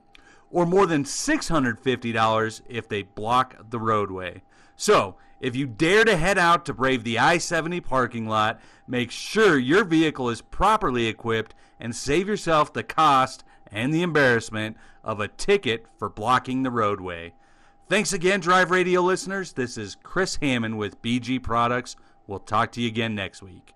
[0.50, 4.42] or more than $650 if they block the roadway.
[4.76, 9.10] So, if you dare to head out to brave the I 70 parking lot, make
[9.10, 15.20] sure your vehicle is properly equipped and save yourself the cost and the embarrassment of
[15.20, 17.34] a ticket for blocking the roadway.
[17.88, 19.52] Thanks again, Drive Radio listeners.
[19.52, 21.96] This is Chris Hammond with BG Products.
[22.26, 23.74] We'll talk to you again next week.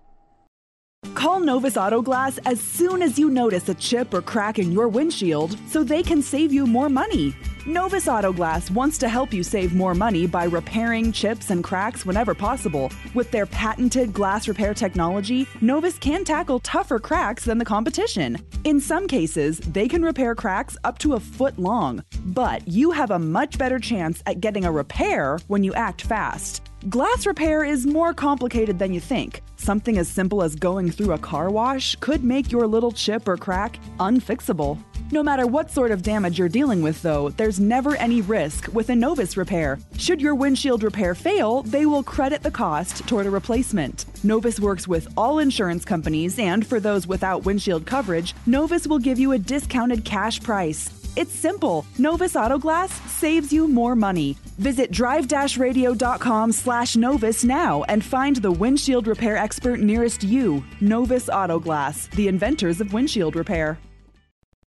[1.13, 4.87] Call Novus Auto Glass as soon as you notice a chip or crack in your
[4.87, 7.35] windshield so they can save you more money.
[7.65, 12.05] Novus Auto Glass wants to help you save more money by repairing chips and cracks
[12.05, 12.91] whenever possible.
[13.13, 18.37] With their patented glass repair technology, Novus can tackle tougher cracks than the competition.
[18.65, 23.11] In some cases, they can repair cracks up to a foot long, but you have
[23.11, 26.69] a much better chance at getting a repair when you act fast.
[26.89, 29.41] Glass repair is more complicated than you think.
[29.55, 33.37] Something as simple as going through a car wash could make your little chip or
[33.37, 34.77] crack unfixable.
[35.09, 38.89] No matter what sort of damage you're dealing with, though, there's never any risk with
[38.89, 39.79] a Novus repair.
[39.97, 44.03] Should your windshield repair fail, they will credit the cost toward a replacement.
[44.25, 49.19] Novus works with all insurance companies, and for those without windshield coverage, Novus will give
[49.19, 51.02] you a discounted cash price.
[51.15, 51.85] It's simple.
[51.97, 54.35] Novus Auto Glass saves you more money.
[54.57, 60.63] Visit drive-radio.com slash Novus now and find the windshield repair expert nearest you.
[60.81, 63.79] Novus Auto Glass, the inventors of windshield repair.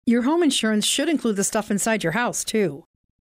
[0.07, 2.85] Your home insurance should include the stuff inside your house, too.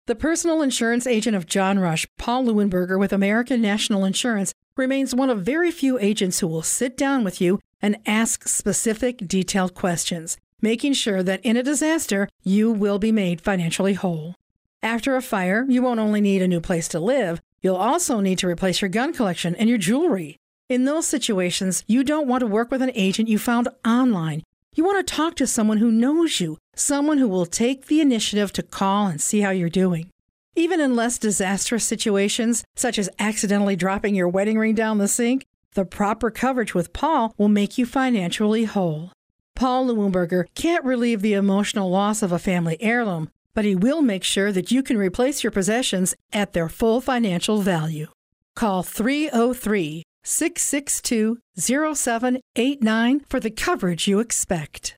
[0.08, 5.30] The personal insurance agent of John Rush, Paul Leuenberger with American National Insurance, remains one
[5.30, 10.36] of very few agents who will sit down with you and ask specific, detailed questions,
[10.64, 14.34] making sure that in a disaster, you will be made financially whole.
[14.82, 18.40] After a fire, you won't only need a new place to live, you'll also need
[18.40, 20.38] to replace your gun collection and your jewelry.
[20.70, 24.42] In those situations, you don't want to work with an agent you found online.
[24.74, 28.54] You want to talk to someone who knows you, someone who will take the initiative
[28.54, 30.10] to call and see how you're doing.
[30.56, 35.46] Even in less disastrous situations, such as accidentally dropping your wedding ring down the sink,
[35.74, 39.12] the proper coverage with Paul will make you financially whole.
[39.56, 44.24] Paul Leuenberger can't relieve the emotional loss of a family heirloom, but he will make
[44.24, 48.08] sure that you can replace your possessions at their full financial value.
[48.56, 54.98] Call 303 662 0789 for the coverage you expect.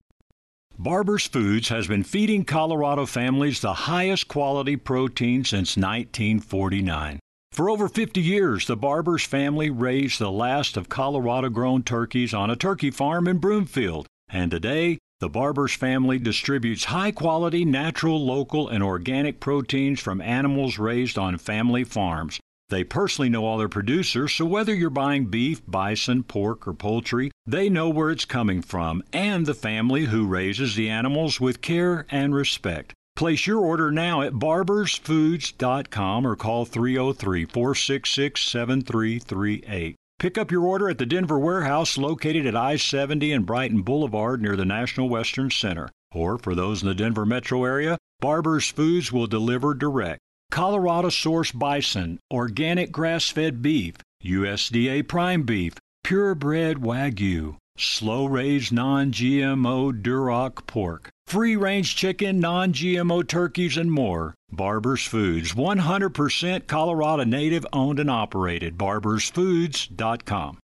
[0.78, 7.20] Barber's Foods has been feeding Colorado families the highest quality protein since 1949.
[7.52, 12.50] For over 50 years, the Barber's family raised the last of Colorado grown turkeys on
[12.50, 14.08] a turkey farm in Broomfield.
[14.30, 20.78] And today, the Barber's family distributes high quality, natural, local, and organic proteins from animals
[20.78, 22.40] raised on family farms.
[22.70, 27.32] They personally know all their producers, so whether you're buying beef, bison, pork, or poultry,
[27.46, 32.08] they know where it's coming from and the family who raises the animals with care
[32.10, 32.94] and respect.
[33.16, 39.96] Place your order now at barbersfoods.com or call 303 466 7338.
[40.17, 44.41] Pick up your order at the Denver warehouse located at I 70 and Brighton Boulevard
[44.41, 45.89] near the National Western Center.
[46.13, 50.21] Or for those in the Denver metro area, Barber's Foods will deliver direct.
[50.51, 55.73] Colorado source bison, organic grass fed beef, USDA prime beef,
[56.04, 63.92] purebred wagyu, slow raised non GMO Duroc pork, free range chicken, non GMO turkeys, and
[63.92, 64.34] more.
[64.52, 68.78] Barber's Foods, 100% Colorado native owned and operated.
[68.78, 70.60] BarbersFoods.com.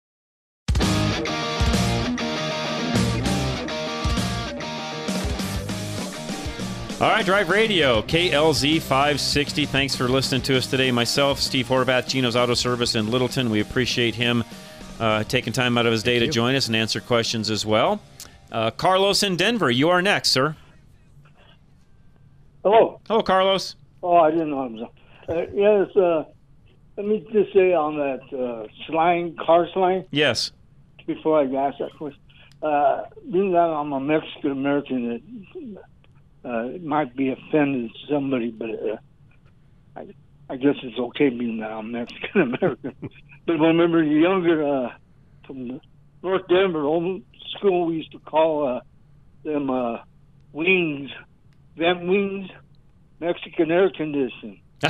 [7.01, 9.67] All right, Drive Radio, KLZ 560.
[9.67, 10.91] Thanks for listening to us today.
[10.91, 13.51] Myself, Steve Horvath, Geno's Auto Service in Littleton.
[13.51, 14.43] We appreciate him
[14.99, 18.01] uh, taking time out of his day to join us and answer questions as well.
[18.51, 20.57] Uh, Carlos in Denver, you are next, sir.
[22.63, 23.01] Hello.
[23.07, 23.77] Hello, Carlos.
[24.03, 24.83] Oh, I didn't know I was
[25.29, 25.37] on.
[25.37, 26.25] Uh, yes, uh,
[26.97, 30.53] let me just say on that uh, slang, car slang, Yes.
[31.07, 32.21] before I ask that question.
[32.63, 35.79] Uh, being that I'm a Mexican American, it,
[36.45, 38.97] uh, it might be offending somebody, but uh,
[39.97, 40.07] I,
[40.51, 42.95] I guess it's okay being now I'm Mexican American.
[43.47, 44.93] but I remember the younger uh,
[45.47, 45.81] from
[46.23, 47.23] North Denver, old
[47.57, 48.81] school, we used to call uh,
[49.45, 49.99] them uh,
[50.53, 51.11] wings,
[51.77, 52.51] them wings,
[53.21, 54.61] Mexican air conditioning.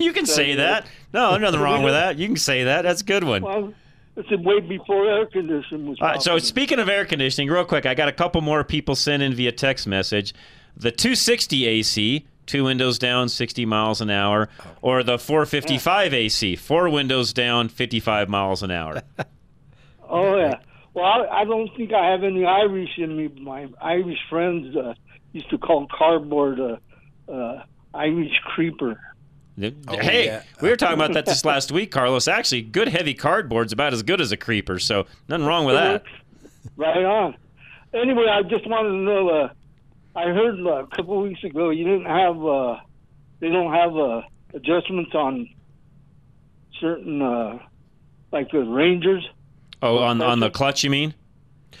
[0.00, 0.86] You can say that.
[1.12, 2.18] No, nothing wrong with that.
[2.18, 2.82] You can say that.
[2.82, 3.42] That's a good one.
[3.42, 3.74] Well,
[4.16, 6.00] it's way before air conditioning was.
[6.00, 9.22] right, so speaking of air conditioning, real quick, I got a couple more people sent
[9.22, 10.34] in via text message.
[10.76, 14.48] The 260 AC, two windows down, 60 miles an hour,
[14.82, 19.02] or the 455 AC, four windows down, 55 miles an hour.
[20.12, 20.58] Oh yeah.
[20.92, 23.28] Well, I, I don't think I have any Irish in me.
[23.40, 24.94] My Irish friends uh,
[25.32, 27.62] used to call cardboard uh, uh,
[27.94, 29.00] Irish creeper.
[29.56, 32.26] hey, we were talking about that this last week, Carlos.
[32.26, 36.02] Actually, good heavy cardboard's about as good as a creeper, so nothing wrong with that.
[36.76, 37.36] Right on.
[37.94, 39.50] Anyway, I just wanted to know.
[40.14, 42.44] I heard uh, a couple of weeks ago you didn't have.
[42.44, 42.76] Uh,
[43.40, 44.22] they don't have uh,
[44.54, 45.48] adjustments on
[46.80, 47.58] certain, uh,
[48.32, 49.26] like the Rangers.
[49.82, 51.14] Oh, on on the clutch, you mean?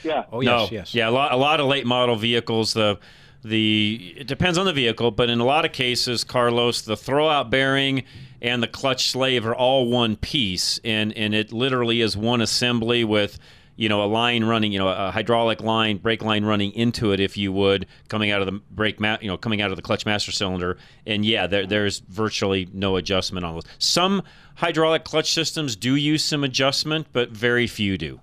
[0.02, 0.24] Yeah.
[0.32, 0.62] Oh no.
[0.62, 0.94] yes, yes.
[0.94, 2.72] Yeah, a lot, a lot of late model vehicles.
[2.72, 2.98] The
[3.42, 7.50] the it depends on the vehicle, but in a lot of cases, Carlos, the throwout
[7.50, 8.04] bearing
[8.42, 13.04] and the clutch slave are all one piece, and and it literally is one assembly
[13.04, 13.38] with
[13.80, 17.18] you know a line running, you know a hydraulic line, brake line running into it,
[17.18, 19.82] if you would, coming out of the brake, ma- you know, coming out of the
[19.82, 20.76] clutch master cylinder,
[21.06, 23.64] and yeah, there, there's virtually no adjustment on those.
[23.78, 24.22] Some
[24.56, 28.20] hydraulic clutch systems do use some adjustment, but very few do.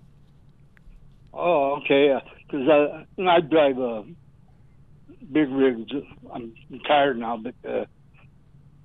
[1.34, 2.22] Oh, okay.
[2.46, 4.06] Because I, I drive a
[5.32, 5.90] big rig.
[6.32, 7.86] I'm retired now, but uh,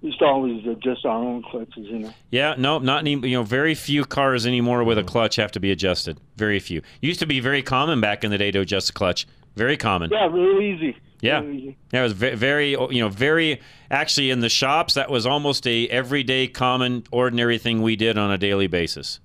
[0.03, 2.15] used to always uh, adjust our own clutches, you know.
[2.31, 3.13] Yeah, no, not any.
[3.13, 6.21] You know, very few cars anymore with a clutch have to be adjusted.
[6.37, 6.83] Very few.
[7.01, 9.27] Used to be very common back in the day to adjust a clutch.
[9.55, 10.11] Very common.
[10.11, 10.97] Yeah, really easy.
[11.21, 11.41] Yeah.
[11.41, 11.77] Really easy.
[11.93, 13.61] Yeah, it was very, you know, very.
[13.91, 18.31] Actually, in the shops, that was almost a everyday, common, ordinary thing we did on
[18.31, 19.21] a daily basis.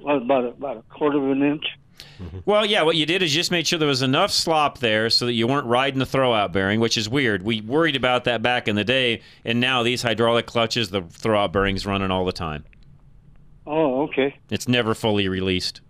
[0.00, 1.64] About a, about a quarter of an inch.
[2.44, 5.10] Well, yeah, what you did is you just made sure there was enough slop there
[5.10, 7.42] so that you weren't riding the throwout bearing, which is weird.
[7.42, 11.52] We worried about that back in the day, and now these hydraulic clutches, the throwout
[11.52, 12.64] bearing's running all the time.
[13.66, 14.36] Oh, okay.
[14.50, 15.80] It's never fully released.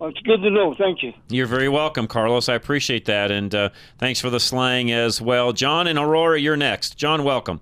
[0.00, 0.74] It's good to know.
[0.74, 1.14] Thank you.
[1.28, 2.48] You're very welcome, Carlos.
[2.48, 5.52] I appreciate that, and uh, thanks for the slang as well.
[5.52, 6.98] John and Aurora, you're next.
[6.98, 7.60] John, welcome.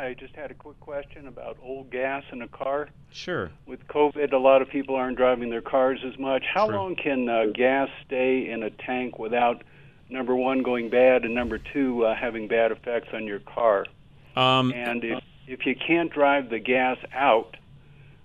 [0.00, 2.88] Hi, I just had a quick question about old gas in a car.
[3.12, 3.50] Sure.
[3.66, 6.42] With COVID, a lot of people aren't driving their cars as much.
[6.54, 6.76] How True.
[6.76, 9.62] long can uh, gas stay in a tank without
[10.08, 13.84] number one going bad and number two uh, having bad effects on your car?
[14.36, 17.58] Um, And if if you can't drive the gas out,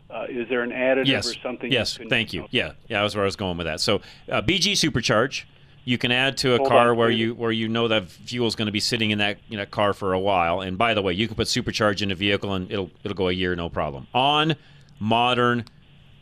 [0.10, 1.30] uh, is there an additive yes.
[1.30, 1.70] or something?
[1.70, 2.00] Yes.
[2.00, 2.48] You Thank you.
[2.52, 2.72] Yeah.
[2.88, 3.00] Yeah.
[3.00, 3.82] That was where I was going with that.
[3.82, 4.00] So,
[4.32, 5.44] uh, BG Supercharge.
[5.86, 7.20] You can add to a Hold car on, where please.
[7.20, 9.72] you where you know that fuel is going to be sitting in that in that
[9.72, 10.62] car for a while.
[10.62, 13.30] And by the way, you can put supercharge in a vehicle and it'll it'll go
[13.30, 14.08] a year no problem.
[14.14, 14.56] On
[15.00, 15.66] modern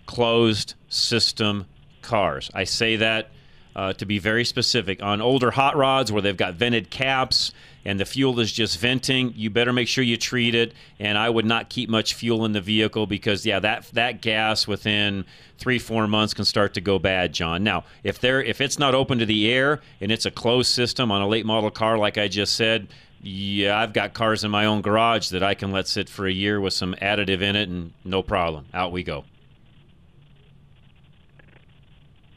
[0.05, 1.65] closed system
[2.01, 3.29] cars, I say that
[3.75, 5.01] uh, to be very specific.
[5.01, 7.53] On older hot rods where they've got vented caps
[7.85, 10.73] and the fuel is just venting, you better make sure you treat it.
[10.99, 14.67] And I would not keep much fuel in the vehicle because yeah, that that gas
[14.67, 15.25] within
[15.57, 17.63] three four months can start to go bad, John.
[17.63, 21.11] Now, if there if it's not open to the air and it's a closed system
[21.11, 22.87] on a late model car, like I just said.
[23.25, 26.31] Yeah, I've got cars in my own garage that I can let sit for a
[26.31, 28.65] year with some additive in it, and no problem.
[28.73, 29.23] Out we go.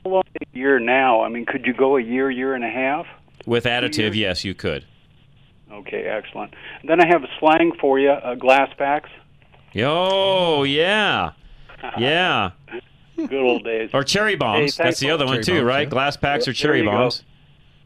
[0.05, 1.23] How long a year now?
[1.23, 3.07] I mean, could you go a year, year and a half?
[3.47, 4.85] With additive, yes, you could.
[5.77, 6.55] Okay, excellent.
[6.85, 9.11] Then I have a slang for you: uh, glass packs.
[9.83, 11.33] Oh, yeah.
[11.99, 12.51] Yeah.
[13.17, 13.91] Good old days.
[13.93, 14.77] Or cherry bombs.
[14.77, 15.89] Hey, That's the other one, too, right?
[15.89, 16.91] Glass packs or cherry you go.
[16.91, 17.23] bombs.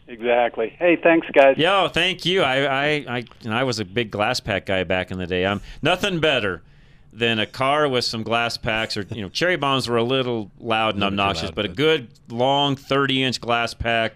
[0.09, 0.70] Exactly.
[0.78, 1.57] Hey, thanks, guys.
[1.59, 2.43] Yo, thank you.
[2.43, 2.86] I, I,
[3.16, 5.45] I, and I was a big glass pack guy back in the day.
[5.45, 6.62] I'm nothing better
[7.12, 10.51] than a car with some glass packs, or you know, cherry bombs were a little
[10.59, 14.14] loud and obnoxious, loud, but a good long 30-inch glass pack.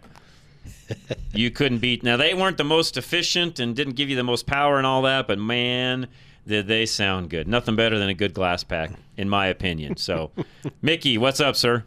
[1.32, 2.03] you couldn't beat.
[2.03, 5.03] Now they weren't the most efficient and didn't give you the most power and all
[5.03, 6.09] that, but man,
[6.47, 7.49] did they sound good.
[7.49, 9.97] Nothing better than a good glass pack, in my opinion.
[9.97, 10.30] So,
[10.82, 11.85] Mickey, what's up, sir?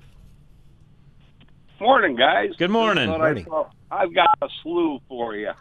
[1.80, 2.52] Morning, guys.
[2.58, 3.10] Good morning.
[3.10, 3.46] Morning.
[3.46, 5.52] I thought- I've got a slew for you.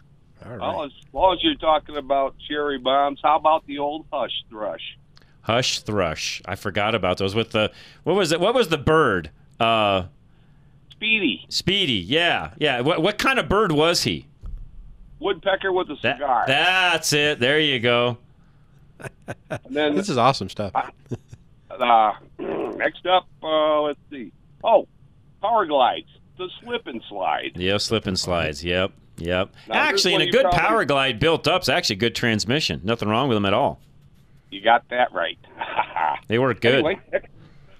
[0.45, 4.31] All Well, as long as you're talking about cherry bombs, how about the old hush
[4.49, 4.97] thrush?
[5.41, 6.41] Hush thrush.
[6.45, 7.33] I forgot about those.
[7.33, 7.71] With the
[8.03, 8.39] what was it?
[8.39, 9.31] What was the bird?
[9.59, 10.03] Uh,
[10.97, 11.93] Speedy Speedy.
[11.93, 12.81] Yeah, yeah.
[12.81, 14.25] What what kind of bird was he?
[15.19, 16.43] woodpecker with a cigar.
[16.45, 17.39] That's it.
[17.39, 18.17] There you go.
[19.49, 20.73] and then This is awesome stuff.
[21.71, 24.31] uh, next up, uh, let's see.
[24.63, 24.87] Oh,
[25.41, 27.53] power glides, the slip and slide.
[27.55, 28.63] Yeah, slip and slides.
[28.63, 29.49] Yep, yep.
[29.67, 32.81] Now, actually, one and a good probably- power glide built up's actually good transmission.
[32.83, 33.79] Nothing wrong with them at all.
[34.51, 35.37] You got that right.
[36.27, 36.75] They work good.
[36.85, 36.99] Anyway,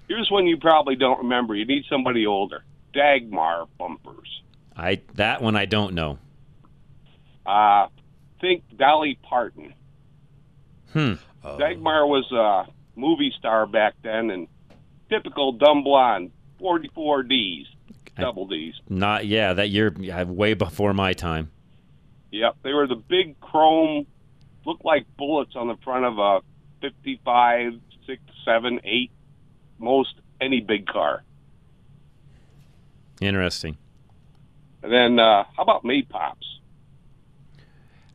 [0.08, 1.54] here's one you probably don't remember.
[1.54, 2.62] You need somebody older.
[2.92, 4.42] Dagmar bumpers.
[4.76, 6.18] I that one I don't know.
[7.44, 7.88] Uh,
[8.40, 9.74] think Dolly Parton.
[10.92, 11.14] Hmm.
[11.42, 14.48] Dagmar was a movie star back then, and
[15.08, 17.66] typical dumb blonde, 44 Ds,
[18.18, 18.74] double Ds.
[18.88, 19.54] Not yeah.
[19.54, 21.50] That year, yeah, way before my time.
[22.30, 24.06] Yep, they were the big chrome,
[24.66, 26.40] looked like bullets on the front of a
[26.82, 27.72] 55,
[28.06, 29.10] 6, 7, 8,
[29.78, 31.24] most any big car.
[33.20, 33.76] Interesting.
[34.82, 36.34] And then, uh, how about Maypops?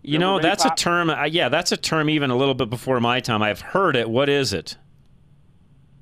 [0.02, 1.10] You know, Remember that's a term.
[1.10, 3.42] Uh, yeah, that's a term even a little bit before my time.
[3.42, 4.10] I've heard it.
[4.10, 4.76] What is it?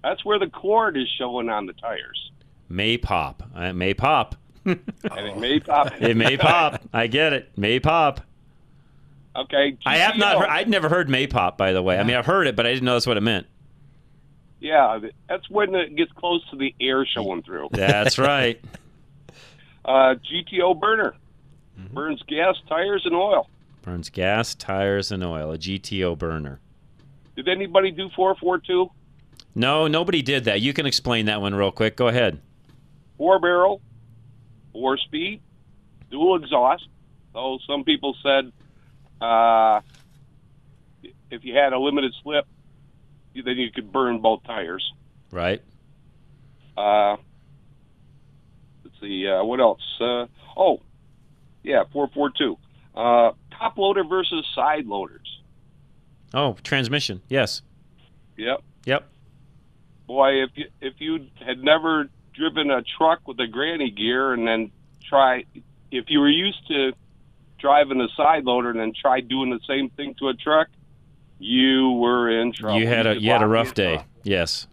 [0.04, 2.32] That's where the cord is showing on the tires.
[2.68, 3.44] May pop.
[3.56, 4.36] Uh, It may pop.
[4.66, 5.92] And it may pop.
[6.02, 6.82] It may pop.
[6.94, 7.50] I get it.
[7.58, 8.22] May pop.
[9.36, 9.78] Okay.
[9.86, 10.50] I have not heard.
[10.50, 11.58] I'd never heard may pop.
[11.58, 13.22] By the way, I mean I've heard it, but I didn't know that's what it
[13.22, 13.48] meant.
[14.60, 17.70] Yeah, that's when it gets close to the air showing through.
[17.72, 18.64] That's right.
[19.84, 21.16] Uh, GTO burner
[21.94, 23.48] burns gas, tires, and oil.
[23.82, 25.52] Burns gas, tires, and oil.
[25.52, 26.60] A GTO burner.
[27.36, 28.90] Did anybody do 442?
[29.56, 30.62] No, nobody did that.
[30.62, 31.96] You can explain that one real quick.
[31.96, 32.40] Go ahead.
[33.18, 33.82] Four barrel,
[34.72, 35.42] four speed,
[36.10, 36.88] dual exhaust.
[37.34, 38.52] So some people said
[39.20, 39.82] uh,
[41.30, 42.46] if you had a limited slip,
[43.34, 44.94] then you could burn both tires.
[45.32, 45.62] Right.
[46.78, 47.18] Uh,
[49.02, 49.82] see, uh, what else?
[50.00, 50.82] Uh, oh,
[51.64, 52.58] yeah, 442.
[52.96, 55.42] Uh, top loader versus side loaders.
[56.34, 57.22] Oh, transmission.
[57.28, 57.62] Yes.
[58.38, 58.64] Yep.
[58.86, 59.10] Yep.
[60.08, 64.48] Boy, if you if you had never driven a truck with a granny gear and
[64.48, 64.72] then
[65.08, 65.46] try,
[65.92, 66.94] if you were used to
[67.60, 70.68] driving a side loader and then try doing the same thing to a truck,
[71.40, 72.80] you were in trouble.
[72.80, 74.04] You had a could you had a rough day.
[74.24, 74.68] Yes.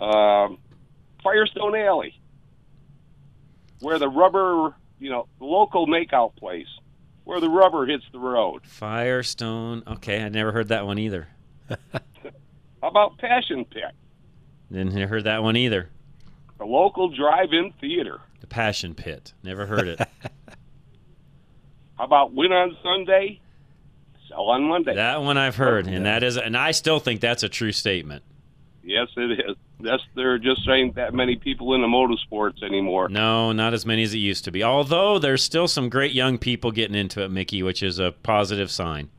[0.00, 0.58] um,
[1.22, 2.17] Firestone Alley,
[3.80, 6.66] where the rubber, you know, local makeout place,
[7.24, 8.62] where the rubber hits the road.
[8.66, 9.82] Firestone.
[9.86, 11.28] Okay, I never heard that one either.
[12.82, 13.82] How about Passion Pit,
[14.70, 15.90] Didn't hear that one either.
[16.58, 18.20] the local drive-in theater?
[18.40, 19.32] The Passion Pit.
[19.42, 20.00] Never heard it.
[21.98, 23.40] How about Win on Sunday,
[24.28, 24.94] Sell on Monday?
[24.94, 28.22] that one I've heard, and that is, and I still think that's a true statement.
[28.88, 29.56] Yes, it is.
[29.80, 33.10] That's there just ain't that many people in the motorsports anymore.
[33.10, 34.64] No, not as many as it used to be.
[34.64, 38.70] Although there's still some great young people getting into it, Mickey, which is a positive
[38.70, 39.10] sign.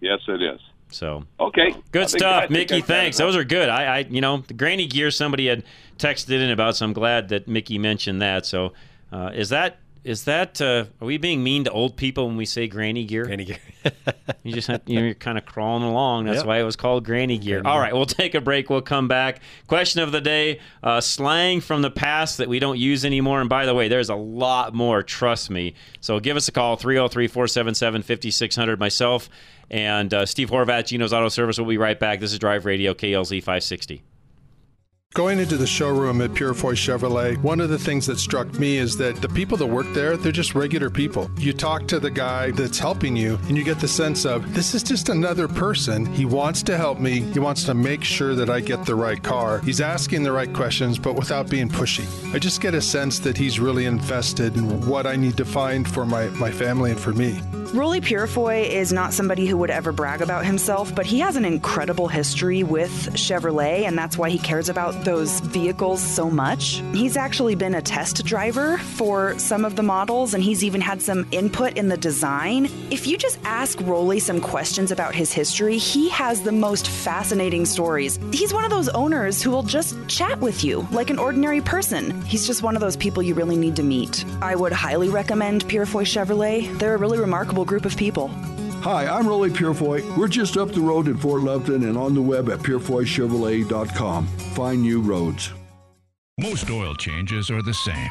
[0.00, 0.58] Yes, it is.
[0.88, 1.74] So Okay.
[1.90, 2.80] Good I stuff, think Mickey.
[2.80, 3.18] Thanks.
[3.18, 3.68] Those are good.
[3.68, 5.64] I, I, you know, the granny gear somebody had
[5.98, 8.46] texted in about, so I'm glad that Mickey mentioned that.
[8.46, 8.72] So,
[9.12, 12.44] uh, is that is that uh, are we being mean to old people when we
[12.44, 13.24] say granny gear?
[13.24, 13.58] Granny gear.
[14.42, 16.24] you just have, you know, you're kind of crawling along.
[16.24, 16.46] That's Yep.
[16.46, 17.60] why it was called granny gear.
[17.60, 18.68] Granny All right, we'll take a break.
[18.68, 19.40] We'll come back.
[19.68, 23.40] Question of the day: uh, slang from the past that we don't use anymore.
[23.40, 25.02] And by the way, there's a lot more.
[25.02, 25.74] Trust me.
[26.00, 28.78] So give us a call 303-477-5600.
[28.78, 29.28] Myself
[29.70, 31.58] and uh, Steve Horvath, Geno's Auto Service.
[31.58, 32.20] We'll be right back.
[32.20, 34.02] This is Drive Radio KLZ 560.
[35.14, 38.96] Going into the showroom at Purifoy Chevrolet, one of the things that struck me is
[38.96, 41.30] that the people that work there, they're just regular people.
[41.36, 44.74] You talk to the guy that's helping you, and you get the sense of this
[44.74, 46.06] is just another person.
[46.06, 49.22] He wants to help me, he wants to make sure that I get the right
[49.22, 49.60] car.
[49.60, 52.06] He's asking the right questions, but without being pushy.
[52.34, 55.86] I just get a sense that he's really invested in what I need to find
[55.86, 57.38] for my, my family and for me.
[57.74, 61.46] Rolly Purifoy is not somebody who would ever brag about himself, but he has an
[61.46, 66.82] incredible history with Chevrolet, and that's why he cares about those vehicles so much.
[66.92, 71.02] He's actually been a test driver for some of the models, and he's even had
[71.02, 72.68] some input in the design.
[72.90, 77.64] If you just ask Rolly some questions about his history, he has the most fascinating
[77.64, 78.18] stories.
[78.32, 82.22] He's one of those owners who will just chat with you like an ordinary person.
[82.22, 84.24] He's just one of those people you really need to meet.
[84.40, 86.78] I would highly recommend Purifoy Chevrolet.
[86.78, 88.30] They're a really remarkable group of people.
[88.82, 90.16] Hi, I'm Rolly Purifoy.
[90.16, 94.26] We're just up the road in Fort Lupton and on the web at purifoychevrolet.com.
[94.26, 95.52] Find new roads.
[96.40, 98.10] Most oil changes are the same.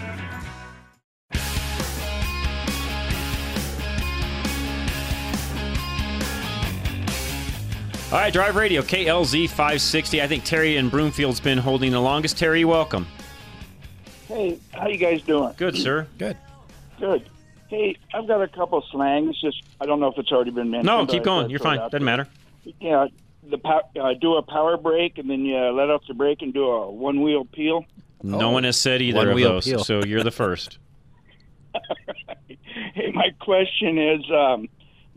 [8.11, 10.21] All right, Drive Radio, KLZ 560.
[10.21, 12.37] I think Terry in Broomfield's been holding the longest.
[12.37, 13.07] Terry, welcome.
[14.27, 15.53] Hey, how you guys doing?
[15.55, 16.07] Good, sir.
[16.17, 16.35] Good.
[16.99, 17.29] Good.
[17.69, 19.39] Hey, I've got a couple slangs.
[19.39, 20.87] Just I don't know if it's already been mentioned.
[20.87, 21.49] No, keep going.
[21.49, 21.89] You're I'd throw it fine.
[21.89, 22.17] Doesn't there.
[22.17, 22.27] matter.
[22.81, 23.07] Yeah,
[23.49, 26.53] the pow- uh, do a power brake and then you let off the brake and
[26.53, 27.85] do a one wheel peel.
[28.23, 28.51] No Oh.
[28.51, 29.83] one has said either One of wheel those, peel.
[29.85, 30.79] so you're the first.
[32.93, 34.67] Hey, my question is, um,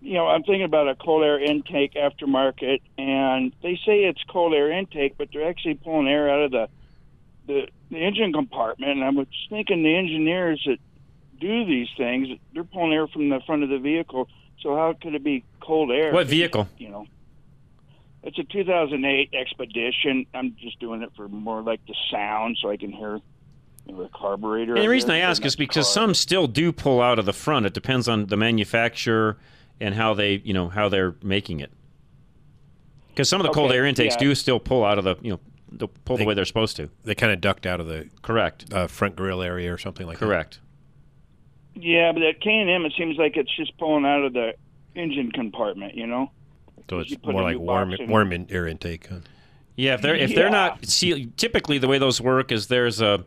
[0.05, 4.53] you know, I'm thinking about a cold air intake aftermarket, and they say it's cold
[4.53, 6.69] air intake, but they're actually pulling air out of the
[7.47, 8.93] the, the engine compartment.
[8.93, 10.79] And I was thinking the engineers that
[11.41, 14.29] do these things, they're pulling air from the front of the vehicle.
[14.61, 16.13] So how could it be cold air?
[16.13, 16.69] What vehicle?
[16.77, 17.07] You know,
[18.23, 20.27] it's a 2008 Expedition.
[20.35, 23.21] I'm just doing it for more like the sound, so I can hear
[23.87, 24.75] the carburetor.
[24.75, 25.11] And the reason.
[25.11, 27.65] I ask is because some still do pull out of the front.
[27.65, 29.39] It depends on the manufacturer
[29.81, 31.73] and how they, you know, how they're making it.
[33.09, 34.27] Because some of the cold air intakes yeah.
[34.27, 36.91] do still pull out of the, you know, they'll pull the way they're supposed to.
[37.05, 40.19] They kind of ducked out of the correct uh, front grill area or something like
[40.19, 40.25] that.
[40.25, 40.61] Correct.
[41.75, 44.55] Yeah, but at K and N, it seems like it's just pulling out of the
[44.95, 45.95] engine compartment.
[45.95, 46.31] You know.
[46.89, 48.09] So it's more like warm, in.
[48.09, 49.09] warm in, air intake.
[49.09, 49.21] Huh?
[49.77, 53.25] Yeah, if they're if they're not see typically the way those work is there's a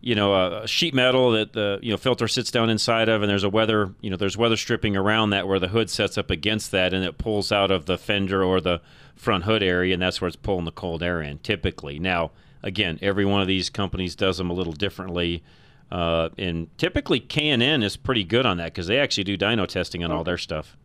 [0.00, 3.30] you know a sheet metal that the you know filter sits down inside of and
[3.30, 6.30] there's a weather you know there's weather stripping around that where the hood sets up
[6.30, 8.80] against that and it pulls out of the fender or the
[9.14, 11.98] front hood area and that's where it's pulling the cold air in typically.
[11.98, 12.30] Now
[12.62, 15.42] again, every one of these companies does them a little differently.
[15.90, 20.04] Uh, and typically K&N is pretty good on that because they actually do dyno testing
[20.04, 20.76] on all their stuff.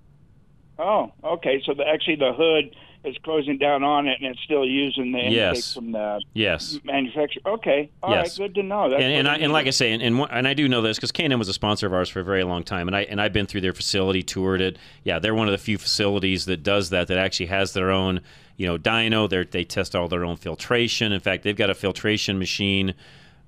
[0.80, 1.62] Oh, okay.
[1.66, 2.76] So the, actually, the hood
[3.06, 5.74] is closing down on it, and it's still using the intake Yes.
[5.74, 6.80] from the Yes.
[6.84, 7.42] manufacturer.
[7.46, 7.90] Okay.
[8.04, 8.24] all right.
[8.26, 8.38] Yes.
[8.38, 8.90] Good to know.
[8.90, 10.98] That's and, and, I, and like I say, and, and, and I do know this
[10.98, 13.22] because K&N was a sponsor of ours for a very long time, and I and
[13.22, 14.78] I've been through their facility, toured it.
[15.04, 17.08] Yeah, they're one of the few facilities that does that.
[17.08, 18.22] That actually has their own,
[18.58, 19.30] you know, dyno.
[19.30, 21.12] They they test all their own filtration.
[21.12, 22.94] In fact, they've got a filtration machine.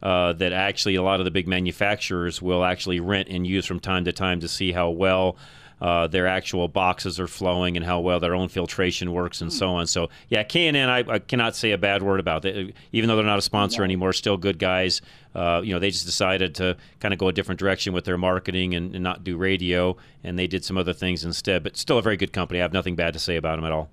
[0.04, 3.80] Uh, that actually a lot of the big manufacturers will actually rent and use from
[3.80, 5.36] time to time to see how well
[5.82, 9.70] uh, their actual boxes are flowing and how well their own filtration works and so
[9.70, 9.88] on.
[9.88, 12.76] So yeah, K and N, I, I cannot say a bad word about it.
[12.92, 15.02] Even though they're not a sponsor anymore, still good guys.
[15.36, 18.18] Uh, you know, they just decided to kind of go a different direction with their
[18.18, 21.62] marketing and, and not do radio, and they did some other things instead.
[21.62, 22.60] But still a very good company.
[22.60, 23.90] I have nothing bad to say about them at all.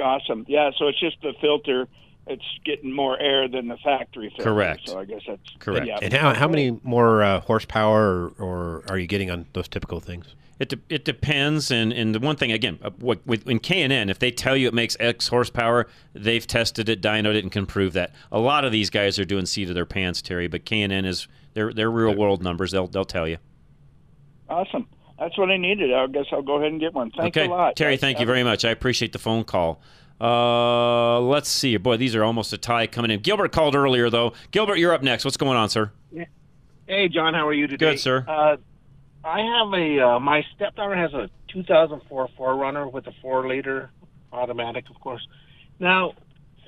[0.00, 0.44] Awesome.
[0.46, 0.70] Yeah.
[0.78, 1.88] So it's just the filter.
[2.26, 4.44] It's getting more air than the factory filter.
[4.44, 4.88] Correct.
[4.88, 5.86] So I guess that's Correct.
[5.86, 5.98] Yeah.
[6.00, 10.00] And how, how many more uh, horsepower or, or are you getting on those typical
[10.00, 10.34] things?
[10.60, 13.80] It, de- it depends, and, and the one thing again, uh, what, with in K
[13.80, 17.42] and N, if they tell you it makes X horsepower, they've tested it, dynoed it,
[17.42, 18.12] and can prove that.
[18.30, 20.92] A lot of these guys are doing seat of their pants, Terry, but K and
[20.92, 22.72] N is they're they're real world numbers.
[22.72, 23.38] They'll they'll tell you.
[24.50, 24.86] Awesome.
[25.18, 25.94] That's what I needed.
[25.94, 27.10] I guess I'll go ahead and get one.
[27.10, 27.76] Thanks okay, a lot.
[27.76, 28.64] Terry, thank you very much.
[28.64, 29.80] I appreciate the phone call.
[30.20, 31.76] Uh, let's see.
[31.76, 33.20] Boy, these are almost a tie coming in.
[33.20, 34.32] Gilbert called earlier though.
[34.50, 35.24] Gilbert, you're up next.
[35.24, 35.92] What's going on, sir?
[36.86, 37.92] Hey, John, how are you today?
[37.92, 38.24] Good, sir.
[38.26, 38.56] Uh,
[39.24, 43.90] I have a uh, my stepdaughter has a 2004 4Runner with a four liter
[44.32, 45.26] automatic, of course.
[45.78, 46.14] Now,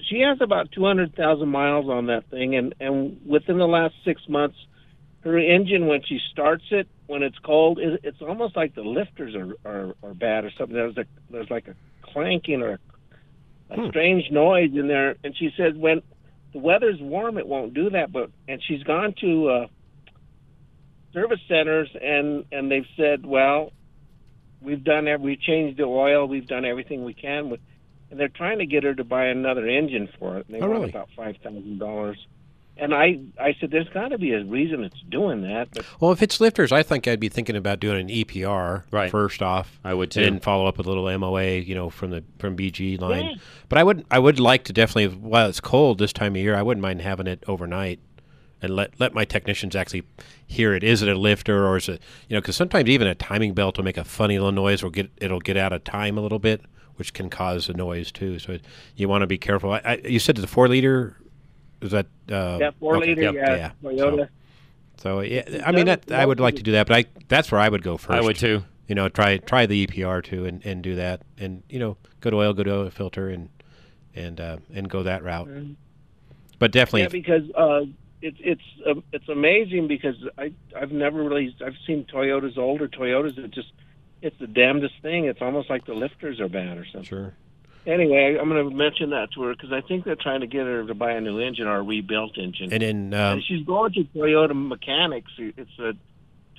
[0.09, 4.57] she has about 200,000 miles on that thing, and and within the last six months,
[5.25, 9.35] her engine when she starts it when it's cold, it, it's almost like the lifters
[9.35, 10.75] are, are are bad or something.
[10.75, 12.79] There's a there's like a clanking or a
[13.75, 13.89] Hmm.
[13.89, 16.03] strange noise in there, and she says when
[16.53, 18.13] the weather's warm, it won't do that.
[18.13, 19.67] But and she's gone to uh,
[21.13, 23.73] service centers and and they've said, well,
[24.61, 27.61] we've done every, we changed the oil, we've done everything we can with,
[28.11, 30.47] and they're trying to get her to buy another engine for it.
[30.47, 30.91] And they Oh, want really?
[30.91, 32.19] about five thousand dollars.
[32.79, 35.69] And I I said, there's got to be a reason it's doing that.
[35.73, 39.11] But Well, if it's lifters, I think I'd be thinking about doing an EPR Right.
[39.11, 39.79] first off.
[39.85, 40.21] I would And too.
[40.23, 43.25] then follow up with a little MOA, you know, from the from BG line.
[43.25, 43.35] Yeah.
[43.69, 46.57] But I would I would like to definitely while it's cold this time of year,
[46.57, 48.01] I wouldn't mind having it overnight
[48.63, 50.05] and let let my technicians actually
[50.47, 50.83] hear it.
[50.83, 53.77] Is it a lifter or is it you know because sometimes even a timing belt
[53.77, 56.39] will make a funny little noise or get it'll get out of time a little
[56.39, 56.63] bit,
[56.97, 58.39] which can cause a noise too.
[58.39, 58.59] So
[58.97, 59.73] you want to be careful.
[59.73, 61.17] I, I, you said the four liter.
[61.83, 64.29] Is that uh, yeah, four okay, liter, yep, yeah, So, Toyota.
[64.97, 67.61] so yeah, I mean that I would like to do that, but I that's where
[67.61, 68.17] I would go first.
[68.17, 68.65] I would too.
[68.89, 72.35] You know, try try the EPR too, and, and do that, and you know, good
[72.35, 73.49] oil, good oil filter, and
[74.15, 75.49] and uh, and go that route.
[75.49, 75.77] Mhm.
[76.59, 77.87] But definitely, Yeah, because uh,
[78.21, 83.37] it's it's uh, it's amazing because I I've never really I've seen Toyotas older Toyotas
[83.37, 83.73] that just
[84.21, 85.25] it's the damnedest thing.
[85.25, 87.05] It's almost like the lifters are bad or something.
[87.05, 87.35] Sure.
[87.87, 90.67] Anyway, I'm going to mention that to her because I think they're trying to get
[90.67, 92.73] her to buy a new engine or a rebuilt engine.
[92.73, 95.33] and then um, And she's going to Toyota Mechanics.
[95.39, 95.95] It's a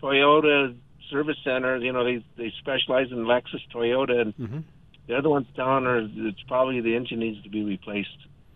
[0.02, 0.76] Toyota
[1.10, 1.78] service center.
[1.78, 4.60] You know, they they specialize in Lexus, Toyota, and Mm-hmm.
[5.08, 8.10] the other one's telling her it's probably the engine needs to be replaced.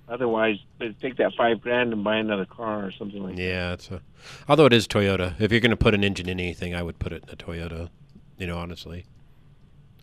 [0.10, 3.42] Otherwise, they take that five grand and buy another car or something like that.
[3.42, 4.02] yeah, it's a.
[4.48, 6.98] Although it is Toyota, if you're going to put an engine in anything, I would
[7.00, 7.90] put it in a Toyota.
[8.38, 9.06] You know, honestly,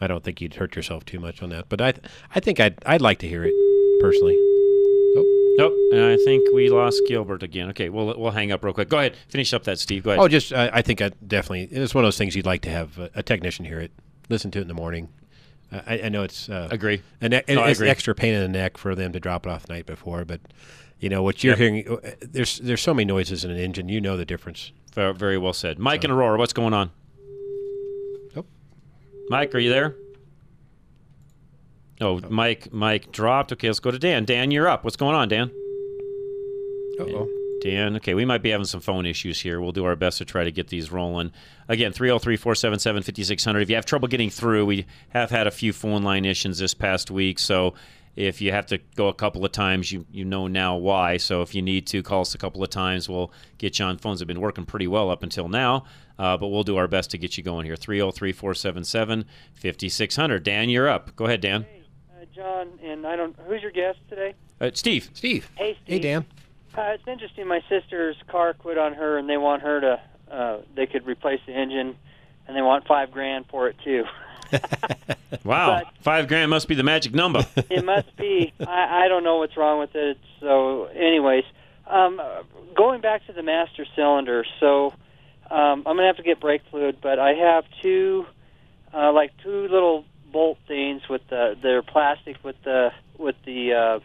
[0.04, 1.68] I don't think you'd hurt yourself too much on that.
[1.68, 3.54] But I, th- I think I'd, I'd like to hear it
[4.00, 4.36] personally.
[5.56, 5.72] Nope.
[5.92, 7.68] And I think we lost Gilbert again.
[7.70, 8.88] Okay, we'll we'll hang up real quick.
[8.88, 10.02] Go ahead, finish up that, Steve.
[10.02, 10.20] Go ahead.
[10.20, 12.70] Oh, just I, I think I definitely it's one of those things you'd like to
[12.70, 13.92] have a, a technician hear it,
[14.28, 15.08] listen to it in the morning.
[15.70, 17.02] I, I know it's uh, Agree.
[17.20, 17.88] and it, No, I it's agree.
[17.88, 20.40] extra pain in the neck for them to drop it off the night before, but
[20.98, 21.58] you know what you're Yep.
[21.58, 21.88] hearing.
[22.04, 23.88] uh, There's there's so many noises in an engine.
[23.88, 24.72] You know the difference.
[24.92, 25.78] Very, very well said.
[25.78, 26.90] Mike and Aurora, what's going on?
[29.24, 29.28] Oh.
[29.30, 29.96] Mike, are you there?
[32.00, 33.52] Oh, oh, Mike, Mike dropped.
[33.52, 34.24] Okay, let's go to Dan.
[34.24, 34.84] Dan, you're up.
[34.84, 35.50] What's going on, Dan?
[37.00, 37.28] Uh-oh.
[37.62, 39.58] Dan, okay, we might be having some phone issues here.
[39.58, 41.32] We'll do our best to try to get these rolling.
[41.66, 43.60] Again, 303 477 5600.
[43.60, 46.74] If you have trouble getting through, we have had a few phone line issues this
[46.74, 47.38] past week.
[47.38, 47.72] So
[48.16, 51.16] if you have to go a couple of times, you, you know now why.
[51.16, 53.08] So if you need to, call us a couple of times.
[53.08, 54.20] We'll get you on phones.
[54.20, 55.84] Have been working pretty well up until now,
[56.18, 57.76] uh, but we'll do our best to get you going here.
[57.76, 60.42] 303 477 5600.
[60.42, 61.14] Dan, you're up.
[61.16, 61.66] Go ahead, Dan.
[62.10, 63.36] Uh, John, and I don't.
[63.46, 64.34] Who's your guest today?
[64.60, 65.10] Uh, Steve.
[65.14, 65.50] Steve.
[65.56, 65.86] Hey, Steve.
[65.86, 66.24] Hey, Dan.
[66.76, 67.46] Uh, it's interesting.
[67.46, 70.00] My sister's car quit on her, and they want her to.
[70.30, 71.96] Uh, they could replace the engine,
[72.46, 74.04] and they want five grand for it too.
[75.44, 75.82] Wow.
[76.00, 77.46] Five grand must be the magic number.
[77.56, 78.52] it must be.
[78.60, 80.18] I, I don't know what's wrong with it.
[80.40, 81.44] So, anyways,
[81.86, 82.42] um, uh,
[82.76, 84.44] going back to the master cylinder.
[84.60, 84.92] So,
[85.50, 88.26] um, I'm gonna have to get brake fluid, but I have two,
[88.94, 94.00] uh, like two little bolt things with the they're plastic with the with the uh,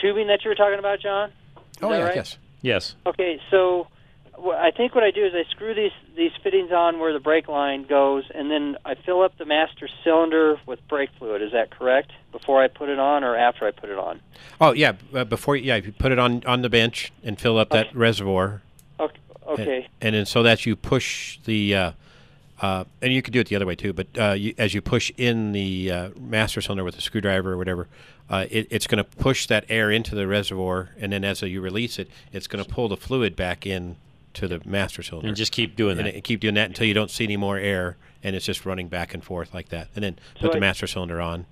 [0.00, 1.30] tubing that you were talking about, John.
[1.30, 1.34] Is
[1.82, 2.16] Oh yeah, right?
[2.16, 2.36] yes.
[2.62, 2.94] Yes.
[3.06, 3.99] Okay, so wh-
[4.42, 7.48] I think what I do is I screw these these fittings on where the brake
[7.48, 11.42] line goes, and then I fill up the master cylinder with brake fluid.
[11.42, 12.12] Is that correct?
[12.32, 14.20] Before I put it on, or after I put it on?
[14.60, 17.70] Oh yeah, uh, before yeah, you put it on on the bench and fill up
[17.70, 18.62] that reservoir.
[18.98, 19.18] Okay.
[19.46, 19.76] Okay.
[19.76, 21.92] And, and then so that you push the, uh,
[22.60, 23.92] uh, and you could do it the other way too.
[23.92, 27.56] But uh, you, as you push in the uh, master cylinder with a screwdriver or
[27.56, 27.88] whatever,
[28.28, 31.60] uh, it, it's going to push that air into the reservoir, and then as you
[31.60, 33.96] release it, it's going to pull the fluid back in
[34.34, 35.28] to the master cylinder.
[35.28, 36.16] And just keep doing and that.
[36.16, 38.88] it- keep doing that until you don't see any more air, and it's just running
[38.88, 39.88] back and forth like that.
[39.94, 41.46] And then So put the master cylinder on.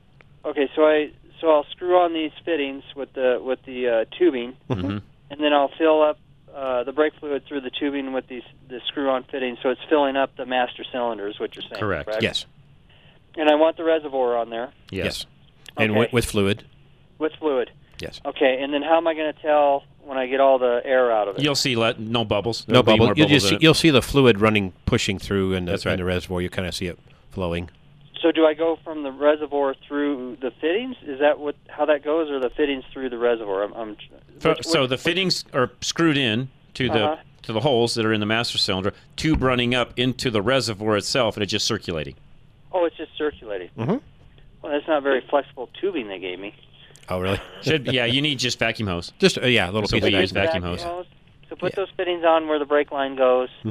[0.44, 1.10] Okay, so I
[1.40, 4.98] so I'll screw on these fittings with the with the uh, tubing, Mm-hmm.
[5.30, 6.18] and then I'll fill up
[6.54, 10.16] uh, the brake fluid through the tubing with these the screw-on fittings, so it's filling
[10.16, 11.28] up the master cylinder.
[11.28, 11.78] Is what you're saying?
[11.80, 12.10] Correct.
[12.20, 12.46] Yes.
[13.36, 15.26] And I want the reservoir on there Yes.
[15.76, 16.00] And Okay.
[16.00, 16.64] with, with fluid.
[17.18, 17.70] with fluid.
[18.00, 18.20] Yes.
[18.24, 21.10] Okay, and then how am I going to tell when I get all the air
[21.12, 21.42] out of it?
[21.42, 22.66] You'll see let, no bubbles.
[22.68, 23.06] No There'll be bubble.
[23.06, 25.86] more You'll bubbles just see, you'll see the fluid running, pushing through in the, That's
[25.86, 26.40] in the reservoir.
[26.40, 26.98] You kind of see it
[27.30, 27.70] flowing.
[28.22, 30.96] So do I go from the reservoir through the fittings?
[31.06, 33.62] Is that what how that goes, or the fittings through the reservoir?
[33.62, 33.96] I'm, I'm
[34.40, 37.22] So, which- so which- the fittings are screwed in to the Uh-huh.
[37.42, 40.96] to the holes that are in the master cylinder, tube running up into the reservoir
[40.96, 42.14] itself, and it's just circulating.
[42.72, 43.70] oh, it's just circulating.
[43.78, 43.96] Mm-hmm.
[44.62, 46.54] Well, that's not very flexible tubing they gave me.
[47.10, 47.40] Oh, really?
[47.62, 49.12] Should yeah, you need just vacuum hose.
[49.18, 50.62] Just uh, yeah, a little So piece we of use vacuum.
[50.62, 51.06] vacuum hose.
[51.48, 53.48] So put those fittings on where the brake line goes.
[53.64, 53.70] Mm-hmm.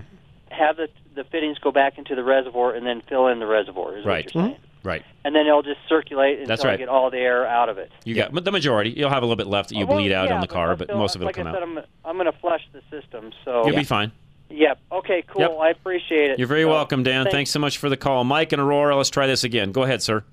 [0.50, 3.98] Have the the fittings go back into the reservoir, and then fill in the reservoir.
[3.98, 4.26] Is Right.
[4.26, 4.58] what you're saying.
[4.84, 5.04] Right.
[5.26, 6.80] And then it'll just circulate until That's I right.
[6.80, 7.92] get all the air out of it.
[8.06, 8.92] You got the majority.
[8.92, 10.48] You'll have a little bit left that you Oh, well, bleed out yeah, in the
[10.48, 11.56] car, I'll but still- most of it'll like come I out.
[11.56, 13.32] said, I'm, I'm going to flush the system.
[13.44, 14.12] So You'll be fine.
[14.50, 14.80] Yep.
[14.94, 15.24] Okay.
[15.28, 15.42] Cool.
[15.42, 15.58] Yep.
[15.60, 16.40] I appreciate it.
[16.40, 17.24] You're very So, welcome, Dan.
[17.26, 18.24] thank- Thanks so much for the call.
[18.24, 19.72] Mike and Aurora, let's try this again.
[19.74, 20.24] Go ahead, sir.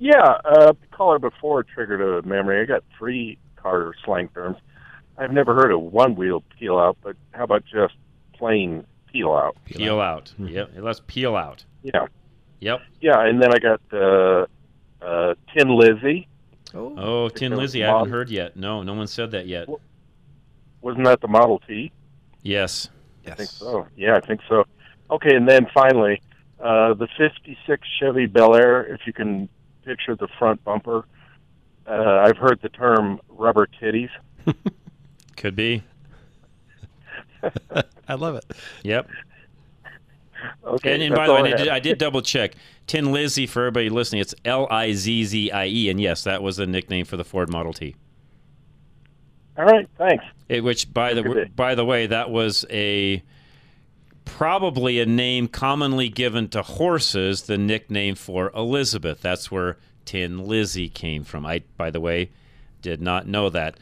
[0.00, 2.62] Yeah, uh, the caller before triggered a memory.
[2.62, 4.56] I got three car slang terms.
[5.18, 7.94] I've never heard of one wheel peel out, but how about just
[8.32, 9.56] plain peel out?
[9.66, 10.32] Peel, out.
[10.38, 10.70] Yep.
[10.78, 11.64] Let's peel out.
[11.82, 12.06] Yeah,
[12.60, 12.80] Yep.
[13.02, 14.46] yeah, and then I got uh,
[15.04, 16.26] uh, Tin Lizzie.
[16.74, 17.50] Oh, Tin Lizzie.
[17.50, 18.56] was Lizzy, a I haven't model- heard yet.
[18.56, 19.68] No, no one said that yet.
[20.80, 21.92] Wasn't that the Model T?
[22.42, 22.88] Yes.
[23.24, 23.32] Yes.
[23.32, 23.86] I think so.
[23.96, 24.64] Yeah, I think so.
[25.10, 26.22] Okay, and then finally,
[26.58, 28.86] uh, the '56 Chevy Bel Air.
[28.86, 29.48] If you can
[29.90, 31.04] picture the front bumper,
[31.88, 34.10] uh, I've heard the term rubber titties.
[35.36, 35.82] Could be.
[38.08, 38.44] I love it.
[38.84, 39.08] Yep.
[40.64, 40.94] Okay.
[40.94, 41.68] And, and by the way, I I did.
[41.68, 42.54] I did double check.
[42.86, 44.20] Tin Lizzie for everybody listening.
[44.20, 47.24] It's L I Z Z I E, and yes, that was a nickname for the
[47.24, 47.96] Ford Model T.
[49.58, 49.88] All right.
[49.98, 50.24] Thanks.
[50.48, 51.50] It, which, by the Good w- day.
[51.54, 53.22] by the way, that was a
[54.24, 57.42] probably a name commonly given to horses.
[57.42, 59.20] The nickname for Elizabeth.
[59.20, 61.46] That's where Tin Lizzie came from.
[61.46, 62.30] I, by the way,
[62.82, 63.76] did not know that.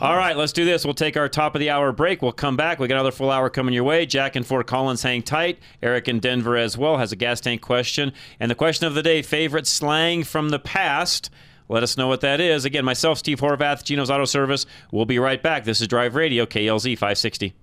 [0.00, 0.84] All right, let's do this.
[0.84, 2.22] We'll take our top of the hour break.
[2.22, 2.78] We'll come back.
[2.78, 4.06] We got another full hour coming your way.
[4.06, 5.58] Jack and Fort Collins hang tight.
[5.82, 8.12] Eric in Denver as well has a gas tank question.
[8.38, 11.30] And the question of the day favorite slang from the past.
[11.68, 12.64] Let us know what that is.
[12.64, 14.66] Again, myself, Steve Horvath, Geno's Auto Service.
[14.92, 15.64] We'll be right back.
[15.64, 17.54] This is Drive Radio, KLZ 560.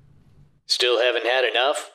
[0.67, 1.94] Still haven't had enough?